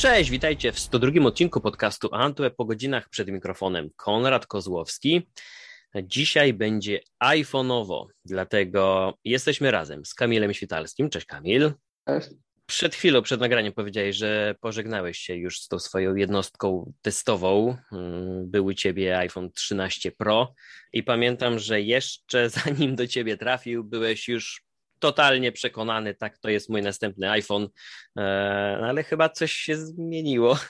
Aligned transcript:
Cześć, 0.00 0.30
witajcie 0.30 0.72
w 0.72 0.78
102 0.78 1.24
odcinku 1.24 1.60
podcastu 1.60 2.08
Antweb 2.12 2.56
po 2.56 2.64
godzinach 2.64 3.08
przed 3.08 3.28
mikrofonem 3.28 3.90
Konrad 3.96 4.46
Kozłowski. 4.46 5.28
Dzisiaj 6.02 6.54
będzie 6.54 7.00
iPhone'owo, 7.24 8.06
dlatego 8.24 9.14
jesteśmy 9.24 9.70
razem 9.70 10.04
z 10.04 10.14
Kamilem 10.14 10.54
Świtalskim. 10.54 11.10
Cześć 11.10 11.26
Kamil. 11.26 11.72
Cześć. 12.06 12.28
Przed 12.66 12.94
chwilą, 12.94 13.22
przed 13.22 13.40
nagraniem 13.40 13.72
powiedziałeś, 13.72 14.16
że 14.16 14.54
pożegnałeś 14.60 15.18
się 15.18 15.34
już 15.34 15.60
z 15.60 15.68
tą 15.68 15.78
swoją 15.78 16.14
jednostką 16.14 16.92
testową. 17.02 17.76
Mm, 17.92 18.50
był 18.50 18.64
u 18.64 18.74
ciebie 18.74 19.18
iPhone 19.18 19.52
13 19.52 20.12
Pro 20.12 20.54
i 20.92 21.02
pamiętam, 21.02 21.58
że 21.58 21.80
jeszcze 21.80 22.50
zanim 22.64 22.96
do 22.96 23.06
ciebie 23.06 23.36
trafił, 23.36 23.84
byłeś 23.84 24.28
już 24.28 24.69
totalnie 25.00 25.52
przekonany, 25.52 26.14
tak, 26.14 26.38
to 26.38 26.48
jest 26.48 26.68
mój 26.68 26.82
następny 26.82 27.30
iPhone, 27.30 27.68
e, 28.18 28.20
ale 28.82 29.02
chyba 29.02 29.28
coś 29.28 29.52
się 29.52 29.76
zmieniło. 29.76 30.56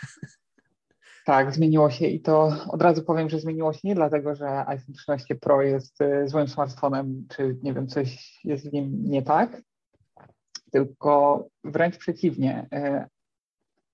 Tak, 1.25 1.55
zmieniło 1.55 1.91
się 1.91 2.07
i 2.07 2.21
to 2.21 2.57
od 2.69 2.83
razu 2.83 3.03
powiem, 3.03 3.29
że 3.29 3.41
zmieniło 3.41 3.73
się 3.73 3.81
nie 3.85 3.95
dlatego, 3.95 4.35
że 4.35 4.67
iPhone 4.67 4.95
13 4.95 5.35
Pro 5.35 5.63
jest 5.63 6.01
e, 6.01 6.29
złym 6.29 6.49
smartfonem, 6.49 7.27
czy 7.37 7.57
nie 7.63 7.75
wiem, 7.75 7.89
coś 7.89 8.39
jest 8.45 8.71
w 8.71 8.73
nim 8.73 9.03
nie 9.05 9.23
tak, 9.23 9.63
tylko 10.73 11.47
wręcz 11.65 11.97
przeciwnie. 11.97 12.67
E, 12.73 13.09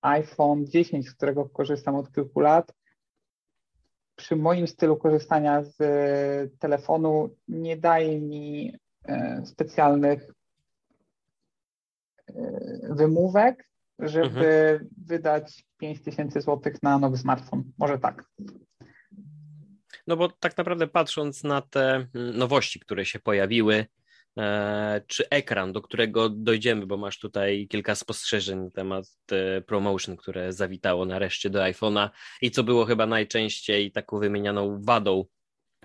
iPhone 0.01 0.67
10, 0.67 1.09
z 1.09 1.13
którego 1.13 1.49
korzystam 1.49 1.95
od 1.95 2.11
kilku 2.11 2.39
lat, 2.39 2.73
przy 4.15 4.35
moim 4.35 4.67
stylu 4.67 4.97
korzystania 4.97 5.63
z 5.63 5.77
telefonu 6.59 7.35
nie 7.47 7.77
daje 7.77 8.21
mi 8.21 8.77
specjalnych 9.45 10.31
e, 12.27 12.33
wymówek, 12.89 13.69
żeby 13.99 14.45
mhm. 14.45 14.89
wydać 15.05 15.65
5 15.77 16.01
tysięcy 16.01 16.41
złotych 16.41 16.83
na 16.83 16.99
nowy 16.99 17.17
smartfon. 17.17 17.63
Może 17.77 17.99
tak. 17.99 18.23
No 20.07 20.17
bo 20.17 20.29
tak 20.29 20.57
naprawdę 20.57 20.87
patrząc 20.87 21.43
na 21.43 21.61
te 21.61 21.95
mm, 21.95 22.37
nowości, 22.37 22.79
które 22.79 23.05
się 23.05 23.19
pojawiły, 23.19 23.85
e, 24.37 25.01
czy 25.07 25.29
ekran, 25.29 25.73
do 25.73 25.81
którego 25.81 26.29
dojdziemy, 26.29 26.85
bo 26.85 26.97
masz 26.97 27.19
tutaj 27.19 27.67
kilka 27.69 27.95
spostrzeżeń 27.95 28.59
na 28.59 28.69
temat 28.69 29.05
promotion, 29.65 30.17
które 30.17 30.53
zawitało 30.53 31.05
nareszcie 31.05 31.49
do 31.49 31.59
iPhone'a 31.59 32.09
i 32.41 32.51
co 32.51 32.63
było 32.63 32.85
chyba 32.85 33.05
najczęściej 33.05 33.91
taką 33.91 34.19
wymienianą 34.19 34.81
wadą 34.81 35.25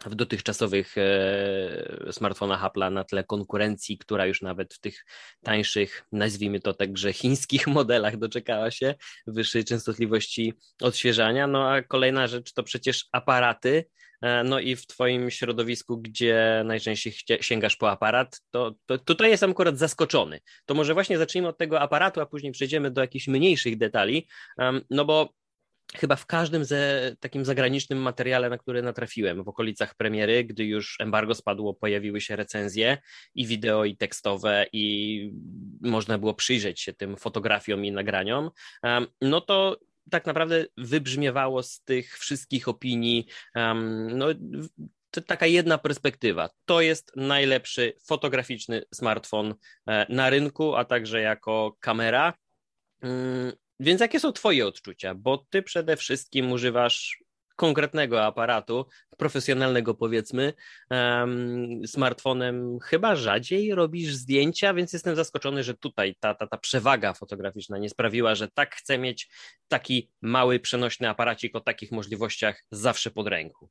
w 0.06 0.14
dotychczasowych 0.14 0.98
e, 0.98 2.12
smartfonach 2.12 2.62
Apple'a 2.62 2.92
na 2.92 3.04
tle 3.04 3.24
konkurencji, 3.24 3.98
która 3.98 4.26
już 4.26 4.42
nawet 4.42 4.74
w 4.74 4.80
tych 4.80 5.04
tańszych, 5.42 6.04
nazwijmy 6.12 6.60
to 6.60 6.74
także 6.74 7.12
chińskich 7.12 7.66
modelach 7.78 8.16
doczekała 8.16 8.70
się 8.70 8.94
wyższej 9.26 9.64
częstotliwości 9.64 10.54
odświeżania. 10.82 11.46
No 11.46 11.70
a 11.70 11.82
kolejna 11.82 12.26
rzecz 12.26 12.52
to 12.52 12.62
przecież 12.62 13.08
aparaty. 13.12 13.84
E, 14.22 14.44
no 14.44 14.60
i 14.60 14.76
w 14.76 14.86
Twoim 14.86 15.30
środowisku, 15.30 15.98
gdzie 15.98 16.62
najczęściej 16.64 17.14
sięgasz 17.40 17.76
po 17.76 17.90
aparat, 17.90 18.40
to, 18.50 18.74
to 18.86 18.98
tutaj 18.98 19.30
jestem 19.30 19.50
akurat 19.50 19.78
zaskoczony. 19.78 20.40
To 20.66 20.74
może 20.74 20.94
właśnie 20.94 21.18
zacznijmy 21.18 21.48
od 21.48 21.58
tego 21.58 21.80
aparatu, 21.80 22.20
a 22.20 22.26
później 22.26 22.52
przejdziemy 22.52 22.90
do 22.90 23.00
jakichś 23.00 23.28
mniejszych 23.28 23.78
detali. 23.78 24.28
No 24.90 25.04
bo 25.04 25.34
chyba 25.94 26.16
w 26.16 26.26
każdym 26.26 26.64
ze 26.64 27.14
takim 27.20 27.44
zagranicznym 27.44 27.98
materiale, 27.98 28.50
na 28.50 28.58
który 28.58 28.82
natrafiłem 28.82 29.44
w 29.44 29.48
okolicach 29.48 29.94
premiery, 29.94 30.44
gdy 30.44 30.64
już 30.64 30.96
embargo 31.00 31.34
spadło, 31.34 31.74
pojawiły 31.74 32.20
się 32.20 32.36
recenzje 32.36 32.98
i 33.34 33.46
wideo, 33.46 33.84
i 33.84 33.96
tekstowe, 33.96 34.66
i 34.72 35.32
można 35.80 36.18
było 36.18 36.34
przyjrzeć 36.34 36.80
się 36.80 36.92
tym 36.92 37.16
fotografiom 37.16 37.84
i 37.84 37.92
nagraniom, 37.92 38.50
no 39.20 39.40
to 39.40 39.78
tak 40.10 40.26
naprawdę 40.26 40.66
wybrzmiewało 40.76 41.62
z 41.62 41.80
tych 41.80 42.18
wszystkich 42.18 42.68
opinii, 42.68 43.26
no, 44.08 44.26
to 45.10 45.20
taka 45.20 45.46
jedna 45.46 45.78
perspektywa. 45.78 46.50
To 46.64 46.80
jest 46.80 47.12
najlepszy 47.16 47.92
fotograficzny 48.06 48.82
smartfon 48.94 49.54
e, 49.86 50.06
na 50.08 50.30
rynku, 50.30 50.74
a 50.74 50.84
także 50.84 51.20
jako 51.20 51.76
kamera. 51.80 52.34
Więc 53.82 54.00
jakie 54.00 54.20
są 54.20 54.32
Twoje 54.32 54.66
odczucia? 54.66 55.14
Bo 55.14 55.38
Ty 55.50 55.62
przede 55.62 55.96
wszystkim 55.96 56.52
używasz 56.52 57.24
konkretnego 57.56 58.24
aparatu, 58.24 58.86
profesjonalnego 59.18 59.94
powiedzmy, 59.94 60.52
um, 60.90 61.80
smartfonem 61.86 62.78
chyba 62.82 63.16
rzadziej 63.16 63.74
robisz 63.74 64.14
zdjęcia, 64.14 64.74
więc 64.74 64.92
jestem 64.92 65.16
zaskoczony, 65.16 65.62
że 65.62 65.74
tutaj 65.74 66.14
ta, 66.20 66.34
ta, 66.34 66.46
ta 66.46 66.56
przewaga 66.56 67.12
fotograficzna 67.12 67.78
nie 67.78 67.88
sprawiła, 67.88 68.34
że 68.34 68.48
tak 68.48 68.74
chcę 68.74 68.98
mieć 68.98 69.30
taki 69.68 70.10
mały, 70.22 70.60
przenośny 70.60 71.08
aparacik 71.08 71.56
o 71.56 71.60
takich 71.60 71.92
możliwościach 71.92 72.64
zawsze 72.70 73.10
pod 73.10 73.28
ręką. 73.28 73.68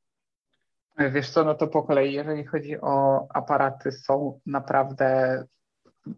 Wiesz 0.97 1.29
co, 1.29 1.43
no 1.43 1.55
to 1.55 1.67
po 1.67 1.83
kolei, 1.83 2.13
jeżeli 2.13 2.45
chodzi 2.45 2.81
o 2.81 3.27
aparaty, 3.33 3.91
są 3.91 4.39
naprawdę 4.45 5.43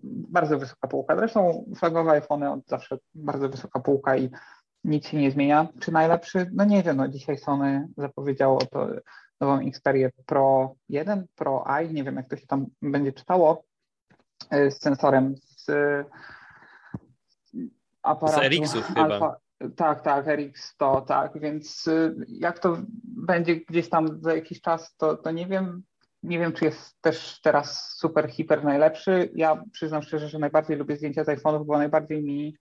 bardzo 0.04 0.60
wysoka 0.60 0.88
półka. 0.88 1.16
Zresztą 1.16 1.66
flagowe 1.78 2.12
iPhony 2.12 2.52
od 2.52 2.68
zawsze 2.68 2.98
bardzo 3.16 3.50
wysoka 3.50 3.80
półka 3.80 4.18
i 4.18 4.30
nic 4.84 5.08
się 5.08 5.18
nie 5.18 5.32
zmienia. 5.32 5.68
Czy 5.80 5.92
najlepszy? 5.92 6.50
No 6.54 6.66
nie 6.66 6.84
wiem, 6.84 6.98
no 6.98 7.08
dzisiaj 7.08 7.38
Sony 7.38 7.88
zapowiedziało 7.98 8.60
to 8.72 8.88
nową 9.42 9.60
Xperię 9.60 10.12
Pro 10.26 10.76
1, 10.90 11.26
Pro 11.36 11.66
i, 11.84 11.94
nie 11.94 12.04
wiem 12.04 12.16
jak 12.16 12.28
to 12.28 12.38
się 12.38 12.48
tam 12.48 12.66
będzie 12.82 13.14
czytało, 13.14 13.64
e, 14.50 14.72
z 14.72 14.82
sensorem 14.82 15.36
z 15.58 15.72
aparatu. 18.04 18.42
Z 18.42 18.44
RX-ów 18.44 18.88
chyba. 18.88 19.38
Tak, 19.76 20.02
tak, 20.02 20.26
RX100, 20.26 21.06
tak, 21.06 21.40
więc 21.40 21.88
e, 21.88 22.14
jak 22.28 22.60
to 22.60 22.78
będzie 23.04 23.56
gdzieś 23.56 23.90
tam 23.90 24.22
za 24.22 24.36
jakiś 24.36 24.62
czas, 24.62 24.96
to, 24.96 25.18
to 25.18 25.32
nie 25.32 25.48
wiem, 25.48 25.84
nie 26.24 26.40
wiem, 26.40 26.54
czy 26.54 26.66
jest 26.66 27.02
też 27.02 27.42
teraz 27.42 27.98
super, 27.98 28.30
hiper 28.30 28.64
najlepszy. 28.64 29.30
Ja 29.36 29.64
przyznam 29.72 30.04
szczerze, 30.04 30.30
że 30.30 30.40
najbardziej 30.40 30.78
lubię 30.78 30.96
zdjęcia 30.96 31.24
z 31.24 31.28
iPhone'ów, 31.28 31.66
bo 31.66 31.78
najbardziej 31.78 32.24
mi 32.24 32.58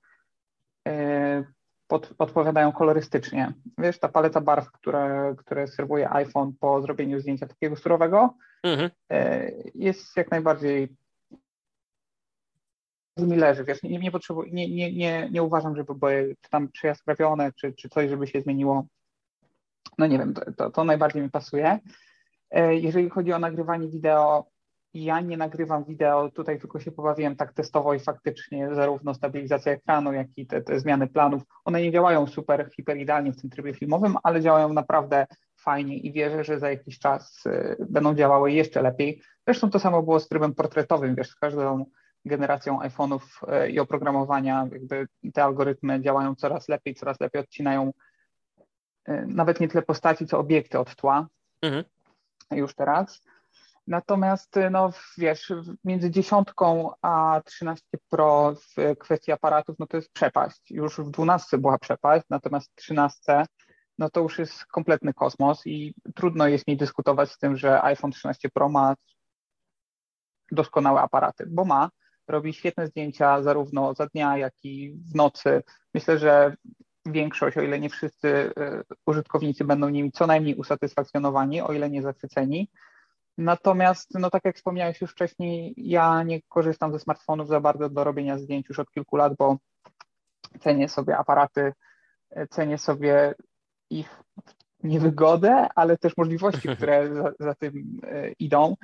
e, 0.88 1.44
pod, 1.86 2.14
odpowiadają 2.18 2.72
kolorystycznie. 2.72 3.52
Wiesz, 3.78 3.98
ta 3.98 4.08
paleta 4.08 4.40
barw, 4.40 4.72
które, 4.72 5.34
które 5.38 5.66
serwuje 5.66 6.10
iPhone 6.10 6.52
po 6.60 6.82
zrobieniu 6.82 7.20
zdjęcia 7.20 7.46
takiego 7.46 7.76
surowego, 7.76 8.34
mhm. 8.62 8.90
e, 9.10 9.50
jest 9.74 10.16
jak 10.16 10.30
najbardziej 10.30 10.96
mi 13.16 13.36
leży, 13.36 13.64
wiesz, 13.64 13.82
nie, 13.82 13.98
nie, 13.98 14.10
nie, 14.52 14.68
nie, 14.68 14.92
nie, 14.92 15.28
nie 15.30 15.42
uważam, 15.42 15.76
żeby 15.76 15.94
były 15.94 16.36
czy 16.40 16.50
tam 16.50 16.68
przyjaskrawione, 16.68 17.52
czy, 17.52 17.72
czy 17.72 17.88
coś, 17.88 18.10
żeby 18.10 18.26
się 18.26 18.40
zmieniło. 18.40 18.86
No 19.98 20.06
nie 20.06 20.18
wiem, 20.18 20.34
to, 20.34 20.52
to, 20.52 20.70
to 20.70 20.84
najbardziej 20.84 21.22
mi 21.22 21.30
pasuje. 21.30 21.78
E, 22.52 22.74
jeżeli 22.74 23.10
chodzi 23.10 23.32
o 23.32 23.38
nagrywanie 23.38 23.88
wideo, 23.88 24.46
ja 24.94 25.20
nie 25.20 25.36
nagrywam 25.36 25.84
wideo, 25.84 26.30
tutaj 26.30 26.58
tylko 26.58 26.80
się 26.80 26.92
pobawiłem 26.92 27.36
tak 27.36 27.52
testowo 27.52 27.94
i 27.94 28.00
faktycznie 28.00 28.74
zarówno 28.74 29.14
stabilizacja 29.14 29.72
ekranu, 29.72 30.12
jak 30.12 30.26
i 30.36 30.46
te, 30.46 30.62
te 30.62 30.80
zmiany 30.80 31.06
planów, 31.06 31.42
one 31.64 31.82
nie 31.82 31.92
działają 31.92 32.26
super, 32.26 32.70
hiper 32.76 32.96
idealnie 32.96 33.32
w 33.32 33.40
tym 33.40 33.50
trybie 33.50 33.74
filmowym, 33.74 34.16
ale 34.22 34.40
działają 34.40 34.72
naprawdę 34.72 35.26
fajnie 35.56 35.98
i 35.98 36.12
wierzę, 36.12 36.44
że 36.44 36.58
za 36.58 36.70
jakiś 36.70 36.98
czas 36.98 37.46
y, 37.46 37.76
będą 37.90 38.14
działały 38.14 38.52
jeszcze 38.52 38.82
lepiej. 38.82 39.22
Zresztą 39.46 39.70
to 39.70 39.78
samo 39.78 40.02
było 40.02 40.20
z 40.20 40.28
trybem 40.28 40.54
portretowym, 40.54 41.14
wiesz, 41.14 41.30
z 41.30 41.34
każdą 41.34 41.84
generacją 42.24 42.80
iPhone'ów 42.80 43.20
y, 43.66 43.70
i 43.70 43.80
oprogramowania, 43.80 44.68
jakby 44.72 45.06
te 45.34 45.44
algorytmy 45.44 46.00
działają 46.00 46.34
coraz 46.34 46.68
lepiej, 46.68 46.94
coraz 46.94 47.20
lepiej 47.20 47.42
odcinają 47.42 47.92
nawet 49.26 49.60
nie 49.60 49.68
tyle 49.68 49.82
postaci, 49.82 50.26
co 50.26 50.38
obiekty 50.38 50.78
od 50.78 50.96
tła. 50.96 51.28
Mhm 51.62 51.84
już 52.56 52.74
teraz. 52.74 53.22
Natomiast, 53.86 54.54
no 54.70 54.90
wiesz, 55.18 55.52
między 55.84 56.10
dziesiątką 56.10 56.90
a 57.02 57.40
13 57.44 57.86
Pro 58.08 58.54
w 58.54 58.96
kwestii 58.98 59.32
aparatów, 59.32 59.76
no 59.78 59.86
to 59.86 59.96
jest 59.96 60.12
przepaść. 60.12 60.70
Już 60.70 60.98
w 60.98 61.10
12 61.10 61.58
była 61.58 61.78
przepaść, 61.78 62.26
natomiast 62.30 62.74
13 62.74 63.44
no 63.98 64.10
to 64.10 64.20
już 64.20 64.38
jest 64.38 64.66
kompletny 64.66 65.14
kosmos 65.14 65.66
i 65.66 65.94
trudno 66.14 66.48
jest 66.48 66.68
mi 66.68 66.76
dyskutować 66.76 67.30
z 67.30 67.38
tym, 67.38 67.56
że 67.56 67.82
iPhone 67.82 68.10
13 68.10 68.48
Pro 68.50 68.68
ma 68.68 68.94
doskonałe 70.52 71.00
aparaty, 71.00 71.46
bo 71.46 71.64
ma, 71.64 71.90
robi 72.28 72.52
świetne 72.52 72.86
zdjęcia 72.86 73.42
zarówno 73.42 73.94
za 73.94 74.06
dnia, 74.06 74.38
jak 74.38 74.54
i 74.64 74.92
w 74.92 75.14
nocy. 75.14 75.62
Myślę, 75.94 76.18
że 76.18 76.56
większość, 77.06 77.56
o 77.56 77.62
ile 77.62 77.80
nie 77.80 77.90
wszyscy 77.90 78.28
y, 78.28 78.52
użytkownicy 79.06 79.64
będą 79.64 79.88
nimi 79.88 80.12
co 80.12 80.26
najmniej 80.26 80.54
usatysfakcjonowani, 80.54 81.60
o 81.60 81.72
ile 81.72 81.90
nie 81.90 82.02
zachwyceni. 82.02 82.70
Natomiast, 83.38 84.14
no 84.14 84.30
tak 84.30 84.44
jak 84.44 84.56
wspomniałeś 84.56 85.00
już 85.00 85.10
wcześniej, 85.10 85.74
ja 85.76 86.22
nie 86.22 86.42
korzystam 86.42 86.92
ze 86.92 86.98
smartfonów 86.98 87.48
za 87.48 87.60
bardzo 87.60 87.88
do 87.88 88.04
robienia 88.04 88.38
zdjęć 88.38 88.68
już 88.68 88.78
od 88.78 88.90
kilku 88.90 89.16
lat, 89.16 89.36
bo 89.38 89.58
cenię 90.60 90.88
sobie 90.88 91.18
aparaty, 91.18 91.72
cenię 92.50 92.78
sobie 92.78 93.34
ich 93.90 94.22
niewygodę, 94.82 95.68
ale 95.74 95.98
też 95.98 96.16
możliwości, 96.16 96.68
które 96.76 97.14
za, 97.14 97.32
za 97.38 97.54
tym 97.54 98.00
y, 98.04 98.34
idą. 98.38 98.76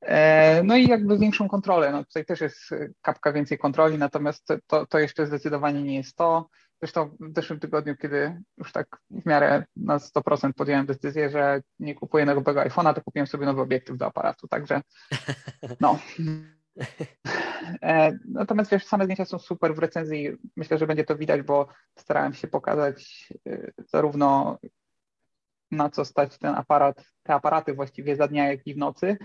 E, 0.00 0.62
no 0.62 0.76
i 0.76 0.86
jakby 0.86 1.18
większą 1.18 1.48
kontrolę. 1.48 1.92
No 1.92 2.04
tutaj 2.04 2.24
też 2.24 2.40
jest 2.40 2.58
kapka 3.02 3.32
więcej 3.32 3.58
kontroli, 3.58 3.98
natomiast 3.98 4.48
to, 4.66 4.86
to 4.86 4.98
jeszcze 4.98 5.26
zdecydowanie 5.26 5.82
nie 5.82 5.96
jest 5.96 6.16
to. 6.16 6.48
Zresztą 6.82 7.16
w 7.20 7.34
zeszłym 7.34 7.60
tygodniu, 7.60 7.96
kiedy 7.96 8.42
już 8.58 8.72
tak 8.72 8.86
w 9.10 9.26
miarę 9.26 9.64
na 9.76 9.98
100% 9.98 10.52
podjąłem 10.52 10.86
decyzję, 10.86 11.30
że 11.30 11.62
nie 11.78 11.94
kupuję 11.94 12.24
nowego 12.24 12.60
iPhone'a, 12.60 12.94
to 12.94 13.02
kupiłem 13.02 13.26
sobie 13.26 13.46
nowy 13.46 13.60
obiektyw 13.60 13.96
do 13.96 14.06
aparatu, 14.06 14.48
także 14.48 14.82
no. 15.80 15.98
E, 17.82 18.18
natomiast 18.28 18.70
wiesz, 18.70 18.86
same 18.86 19.04
zdjęcia 19.04 19.24
są 19.24 19.38
super 19.38 19.74
w 19.74 19.78
recenzji. 19.78 20.28
Myślę, 20.56 20.78
że 20.78 20.86
będzie 20.86 21.04
to 21.04 21.16
widać, 21.16 21.42
bo 21.42 21.68
starałem 21.98 22.34
się 22.34 22.48
pokazać 22.48 23.28
e, 23.48 23.72
zarówno 23.88 24.58
na 25.70 25.90
co 25.90 26.04
stać 26.04 26.38
ten 26.38 26.54
aparat, 26.54 27.04
te 27.22 27.34
aparaty 27.34 27.74
właściwie 27.74 28.16
za 28.16 28.28
dnia, 28.28 28.48
jak 28.48 28.66
i 28.66 28.74
w 28.74 28.78
nocy. 28.78 29.16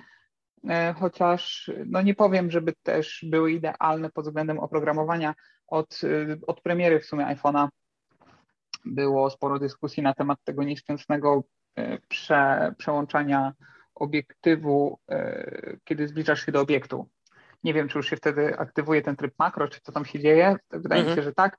E, 0.70 0.94
chociaż 1.00 1.72
no 1.86 2.02
nie 2.02 2.16
powiem, 2.16 2.52
żeby 2.52 2.74
też 2.84 3.26
były 3.30 3.52
idealne 3.52 4.10
pod 4.10 4.26
względem 4.26 4.60
oprogramowania. 4.60 5.36
Od, 5.68 6.02
od 6.48 6.62
premiery 6.62 7.00
w 7.00 7.06
sumie 7.06 7.26
iPhone'a 7.26 7.68
było 8.86 9.30
sporo 9.30 9.60
dyskusji 9.60 10.04
na 10.04 10.14
temat 10.14 10.40
tego 10.44 10.64
nieszczęsnego 10.64 11.44
prze, 12.08 12.74
przełączania 12.78 13.54
obiektywu, 13.96 15.00
kiedy 15.84 16.08
zbliżasz 16.08 16.46
się 16.46 16.52
do 16.52 16.62
obiektu. 16.62 17.10
Nie 17.64 17.74
wiem, 17.74 17.88
czy 17.88 17.98
już 17.98 18.10
się 18.10 18.18
wtedy 18.18 18.58
aktywuje 18.58 19.02
ten 19.02 19.16
tryb 19.16 19.34
makro, 19.40 19.68
czy 19.68 19.82
co 19.82 19.92
tam 19.92 20.06
się 20.06 20.20
dzieje. 20.20 20.56
Wydaje 20.72 21.02
mhm. 21.02 21.08
mi 21.08 21.16
się, 21.16 21.24
że 21.24 21.34
tak. 21.34 21.58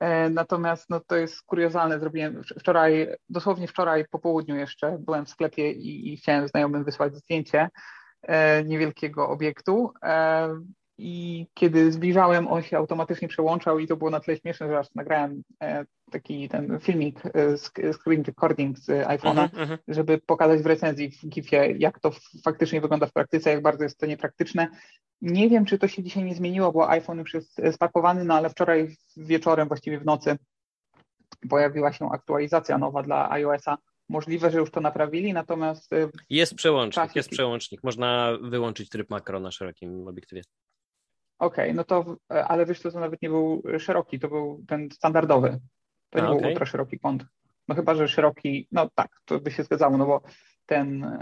E, 0.00 0.30
natomiast 0.30 0.90
no, 0.90 1.00
to 1.00 1.16
jest 1.16 1.42
kuriozalne. 1.42 2.00
Zrobiłem 2.00 2.42
wczoraj, 2.58 3.08
dosłownie 3.28 3.68
wczoraj 3.68 4.04
po 4.10 4.18
południu 4.18 4.56
jeszcze 4.56 4.98
byłem 4.98 5.26
w 5.26 5.30
sklepie 5.30 5.72
i, 5.72 6.12
i 6.12 6.16
chciałem 6.16 6.48
znajomym 6.48 6.84
wysłać 6.84 7.16
zdjęcie 7.16 7.68
e, 8.22 8.64
niewielkiego 8.64 9.28
obiektu. 9.28 9.92
E, 10.98 11.02
i 11.02 11.46
kiedy 11.54 11.92
zbliżałem, 11.92 12.48
on 12.48 12.62
się 12.62 12.76
automatycznie 12.76 13.28
przełączał 13.28 13.78
i 13.78 13.86
to 13.86 13.96
było 13.96 14.10
na 14.10 14.20
tyle 14.20 14.36
śmieszne, 14.36 14.68
że 14.68 14.78
aż 14.78 14.94
nagrałem 14.94 15.42
e, 15.62 15.84
taki 16.10 16.48
ten 16.48 16.80
filmik, 16.80 17.22
e, 17.26 17.92
screen 17.92 18.22
recording 18.22 18.78
z 18.78 18.86
iPhone'a, 18.86 19.48
uh-huh, 19.48 19.66
uh-huh. 19.66 19.78
żeby 19.88 20.18
pokazać 20.18 20.62
w 20.62 20.66
recenzji 20.66 21.10
w 21.10 21.26
GIF-ie, 21.28 21.76
jak 21.78 22.00
to 22.00 22.10
faktycznie 22.44 22.80
wygląda 22.80 23.06
w 23.06 23.12
praktyce, 23.12 23.50
jak 23.50 23.62
bardzo 23.62 23.84
jest 23.84 23.98
to 23.98 24.06
niepraktyczne. 24.06 24.68
Nie 25.20 25.48
wiem, 25.48 25.64
czy 25.64 25.78
to 25.78 25.88
się 25.88 26.02
dzisiaj 26.02 26.24
nie 26.24 26.34
zmieniło, 26.34 26.72
bo 26.72 26.90
iPhone 26.90 27.18
już 27.18 27.34
jest 27.34 27.60
spakowany, 27.72 28.24
no 28.24 28.34
ale 28.34 28.50
wczoraj 28.50 28.96
wieczorem, 29.16 29.68
właściwie 29.68 29.98
w 29.98 30.04
nocy, 30.04 30.36
pojawiła 31.48 31.92
się 31.92 32.08
aktualizacja 32.12 32.78
nowa 32.78 33.02
dla 33.02 33.30
iOS-a. 33.30 33.78
Możliwe, 34.08 34.50
że 34.50 34.58
już 34.58 34.70
to 34.70 34.80
naprawili, 34.80 35.32
natomiast. 35.32 35.92
E, 35.92 36.08
jest 36.30 36.54
przełącznik, 36.54 37.16
jest 37.16 37.28
przełącznik. 37.28 37.84
Można 37.84 38.38
wyłączyć 38.42 38.88
tryb 38.88 39.10
makro 39.10 39.40
na 39.40 39.50
szerokim 39.50 40.08
obiektywie. 40.08 40.42
Okej, 41.42 41.64
okay, 41.64 41.74
no 41.74 41.84
to, 41.84 42.16
ale 42.28 42.66
wiesz, 42.66 42.80
to, 42.80 42.90
to 42.90 43.00
nawet 43.00 43.22
nie 43.22 43.28
był 43.28 43.62
szeroki, 43.78 44.20
to 44.20 44.28
był 44.28 44.64
ten 44.68 44.88
standardowy. 44.90 45.60
To 46.10 46.18
nie 46.18 46.24
A, 46.24 46.28
był 46.28 46.36
okay. 46.36 46.48
ultra 46.48 46.66
szeroki 46.66 46.98
kąt. 46.98 47.24
No 47.68 47.74
chyba, 47.74 47.94
że 47.94 48.08
szeroki, 48.08 48.68
no 48.72 48.90
tak, 48.94 49.10
to 49.24 49.40
by 49.40 49.50
się 49.50 49.62
zgadzało, 49.62 49.98
no 49.98 50.06
bo 50.06 50.22
ten 50.66 51.18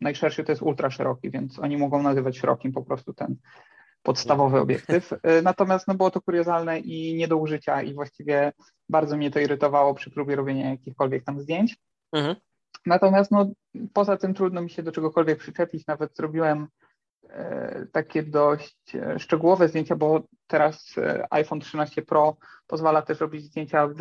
najszerszy 0.00 0.44
to 0.44 0.52
jest 0.52 0.62
ultra 0.62 0.90
szeroki, 0.90 1.30
więc 1.30 1.58
oni 1.58 1.76
mogą 1.76 2.02
nazywać 2.02 2.38
szerokim 2.38 2.72
po 2.72 2.82
prostu 2.82 3.14
ten 3.14 3.36
podstawowy 4.02 4.60
obiektyw. 4.60 5.12
E, 5.22 5.42
natomiast 5.42 5.88
no, 5.88 5.94
było 5.94 6.10
to 6.10 6.20
kuriozalne 6.20 6.80
i 6.80 7.14
nie 7.14 7.28
do 7.28 7.36
użycia 7.36 7.82
i 7.82 7.94
właściwie 7.94 8.52
bardzo 8.88 9.16
mnie 9.16 9.30
to 9.30 9.40
irytowało 9.40 9.94
przy 9.94 10.10
próbie 10.10 10.36
robienia 10.36 10.70
jakichkolwiek 10.70 11.24
tam 11.24 11.40
zdjęć. 11.40 11.76
Mhm. 12.12 12.36
Natomiast 12.86 13.30
no, 13.30 13.50
poza 13.92 14.16
tym 14.16 14.34
trudno 14.34 14.62
mi 14.62 14.70
się 14.70 14.82
do 14.82 14.92
czegokolwiek 14.92 15.38
przyczepić. 15.38 15.86
Nawet 15.86 16.16
zrobiłem 16.16 16.68
E, 16.82 16.87
takie 17.92 18.22
dość 18.22 18.94
e, 18.94 19.18
szczegółowe 19.18 19.68
zdjęcia, 19.68 19.96
bo 19.96 20.22
teraz 20.46 20.94
e, 20.98 21.26
iPhone 21.30 21.60
13 21.60 22.02
Pro 22.02 22.36
pozwala 22.66 23.02
też 23.02 23.20
robić 23.20 23.44
zdjęcia 23.44 23.86
w 23.86 24.00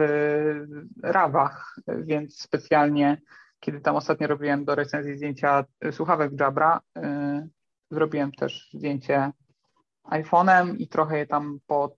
rawach, 1.04 1.76
więc 1.88 2.42
specjalnie, 2.42 3.22
kiedy 3.60 3.82
tam 3.82 3.96
ostatnio 3.96 4.28
robiłem 4.28 4.66
do 4.66 4.76
recenzji 4.76 5.16
zdjęcia 5.16 5.66
słuchawek 5.92 6.32
Jabra, 6.40 6.82
zrobiłem 7.92 8.32
też 8.32 8.70
zdjęcie 8.74 9.32
iPhone'em 10.04 10.76
i 10.78 10.88
trochę 10.88 11.18
je 11.18 11.28
tam 11.28 11.60
pod, 11.68 11.98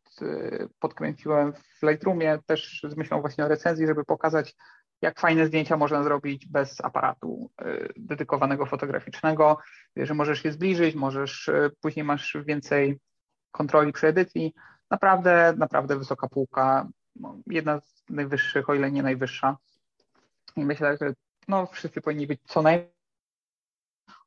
podkręciłem 0.79 1.53
w 1.53 1.83
Lightroomie, 1.83 2.39
też 2.45 2.81
z 2.89 2.95
myślą 2.95 3.21
właśnie 3.21 3.45
o 3.45 3.47
recenzji, 3.47 3.87
żeby 3.87 4.05
pokazać, 4.05 4.55
jak 5.01 5.19
fajne 5.19 5.48
zdjęcia 5.48 5.78
można 5.78 6.04
zrobić 6.04 6.48
bez 6.48 6.81
aparatu 6.81 7.51
y, 7.62 7.94
dedykowanego 7.98 8.66
fotograficznego, 8.66 9.57
że 9.96 10.13
możesz 10.13 10.46
je 10.46 10.51
zbliżyć, 10.51 10.96
możesz, 10.96 11.48
y, 11.48 11.72
później 11.81 12.04
masz 12.06 12.38
więcej 12.46 13.00
kontroli 13.51 13.94
przy 13.94 14.07
edycji. 14.07 14.54
Naprawdę, 14.92 15.54
naprawdę 15.57 15.98
wysoka 15.98 16.28
półka, 16.28 16.88
no, 17.16 17.38
jedna 17.48 17.81
z 17.81 18.04
najwyższych, 18.10 18.69
o 18.69 18.74
ile 18.74 18.92
nie 18.92 19.04
najwyższa. 19.04 19.57
I 20.56 20.66
myślę, 20.66 20.98
że 21.01 21.13
no, 21.48 21.66
wszyscy 21.66 22.01
powinni 22.01 22.28
być 22.28 22.40
co 22.46 22.62
najmniej, 22.62 22.94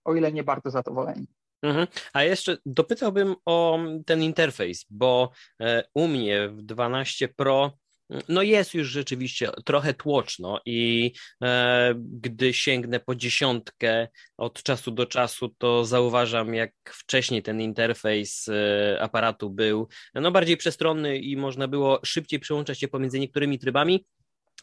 o 0.05 0.15
ile 0.15 0.33
nie 0.33 0.45
bardzo 0.45 0.71
zadowoleni. 0.71 1.27
Mhm. 1.63 1.87
A 2.13 2.23
jeszcze 2.23 2.57
dopytałbym 2.67 3.35
o 3.47 3.79
ten 4.07 4.23
interfejs, 4.23 4.87
bo 4.91 5.31
e, 5.61 5.85
u 5.95 6.09
mnie 6.09 6.49
w 6.49 6.63
12 6.63 7.29
Pro 7.29 7.79
no 8.29 8.43
jest 8.43 8.75
już 8.75 8.89
rzeczywiście 8.89 9.51
trochę 9.65 9.95
tłoczno 9.95 10.61
i 10.67 11.13
e, 11.43 11.95
gdy 11.97 12.53
sięgnę 12.53 13.01
po 13.01 13.15
dziesiątkę 13.15 14.09
od 14.37 14.63
czasu 14.63 14.91
do 14.91 15.07
czasu, 15.07 15.49
to 15.59 15.85
zauważam, 15.85 16.55
jak 16.55 16.73
wcześniej 16.85 17.43
ten 17.43 17.61
interfejs 17.61 18.49
e, 18.49 18.99
aparatu 19.01 19.51
był 19.51 19.89
no 20.15 20.31
bardziej 20.31 20.57
przestronny 20.57 21.19
i 21.19 21.37
można 21.37 21.69
było 21.69 22.01
szybciej 22.05 22.41
przełączać 22.41 22.81
się 22.81 22.89
pomiędzy 22.89 23.21
niektórymi 23.21 23.59
trybami. 23.59 24.07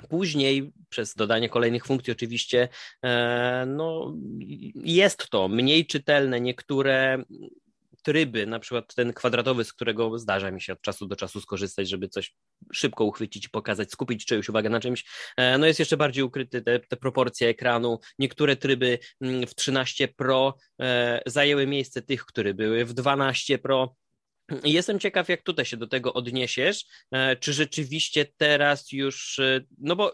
Później, 0.09 0.71
przez 0.89 1.15
dodanie 1.15 1.49
kolejnych 1.49 1.85
funkcji, 1.85 2.11
oczywiście, 2.13 2.69
e, 3.05 3.65
no, 3.67 4.15
jest 4.75 5.29
to 5.29 5.47
mniej 5.47 5.85
czytelne. 5.85 6.41
Niektóre 6.41 7.23
tryby, 8.09 8.47
na 8.47 8.59
przykład 8.59 8.95
ten 8.95 9.13
kwadratowy, 9.13 9.63
z 9.63 9.73
którego 9.73 10.19
zdarza 10.19 10.51
mi 10.51 10.61
się 10.61 10.73
od 10.73 10.81
czasu 10.81 11.07
do 11.07 11.15
czasu 11.15 11.41
skorzystać, 11.41 11.89
żeby 11.89 12.09
coś 12.09 12.33
szybko 12.73 13.05
uchwycić 13.05 13.47
pokazać, 13.47 13.91
skupić 13.91 14.25
czyjąś 14.25 14.49
uwagę 14.49 14.69
na 14.69 14.79
czymś, 14.79 15.05
e, 15.37 15.57
no 15.57 15.65
jest 15.65 15.79
jeszcze 15.79 15.97
bardziej 15.97 16.23
ukryty 16.23 16.61
te, 16.61 16.79
te 16.79 16.97
proporcje 16.97 17.47
ekranu. 17.47 17.99
Niektóre 18.19 18.55
tryby 18.55 18.99
mm, 19.21 19.47
w 19.47 19.55
13 19.55 20.07
Pro 20.07 20.55
e, 20.81 21.21
zajęły 21.25 21.67
miejsce 21.67 22.01
tych, 22.01 22.25
które 22.25 22.53
były 22.53 22.85
w 22.85 22.93
12 22.93 23.57
Pro. 23.57 23.95
Jestem 24.63 24.99
ciekaw, 24.99 25.29
jak 25.29 25.41
tutaj 25.41 25.65
się 25.65 25.77
do 25.77 25.87
tego 25.87 26.13
odniesiesz. 26.13 26.85
E, 27.11 27.35
czy 27.35 27.53
rzeczywiście 27.53 28.25
teraz 28.37 28.91
już, 28.91 29.39
no 29.77 29.95
bo 29.95 30.11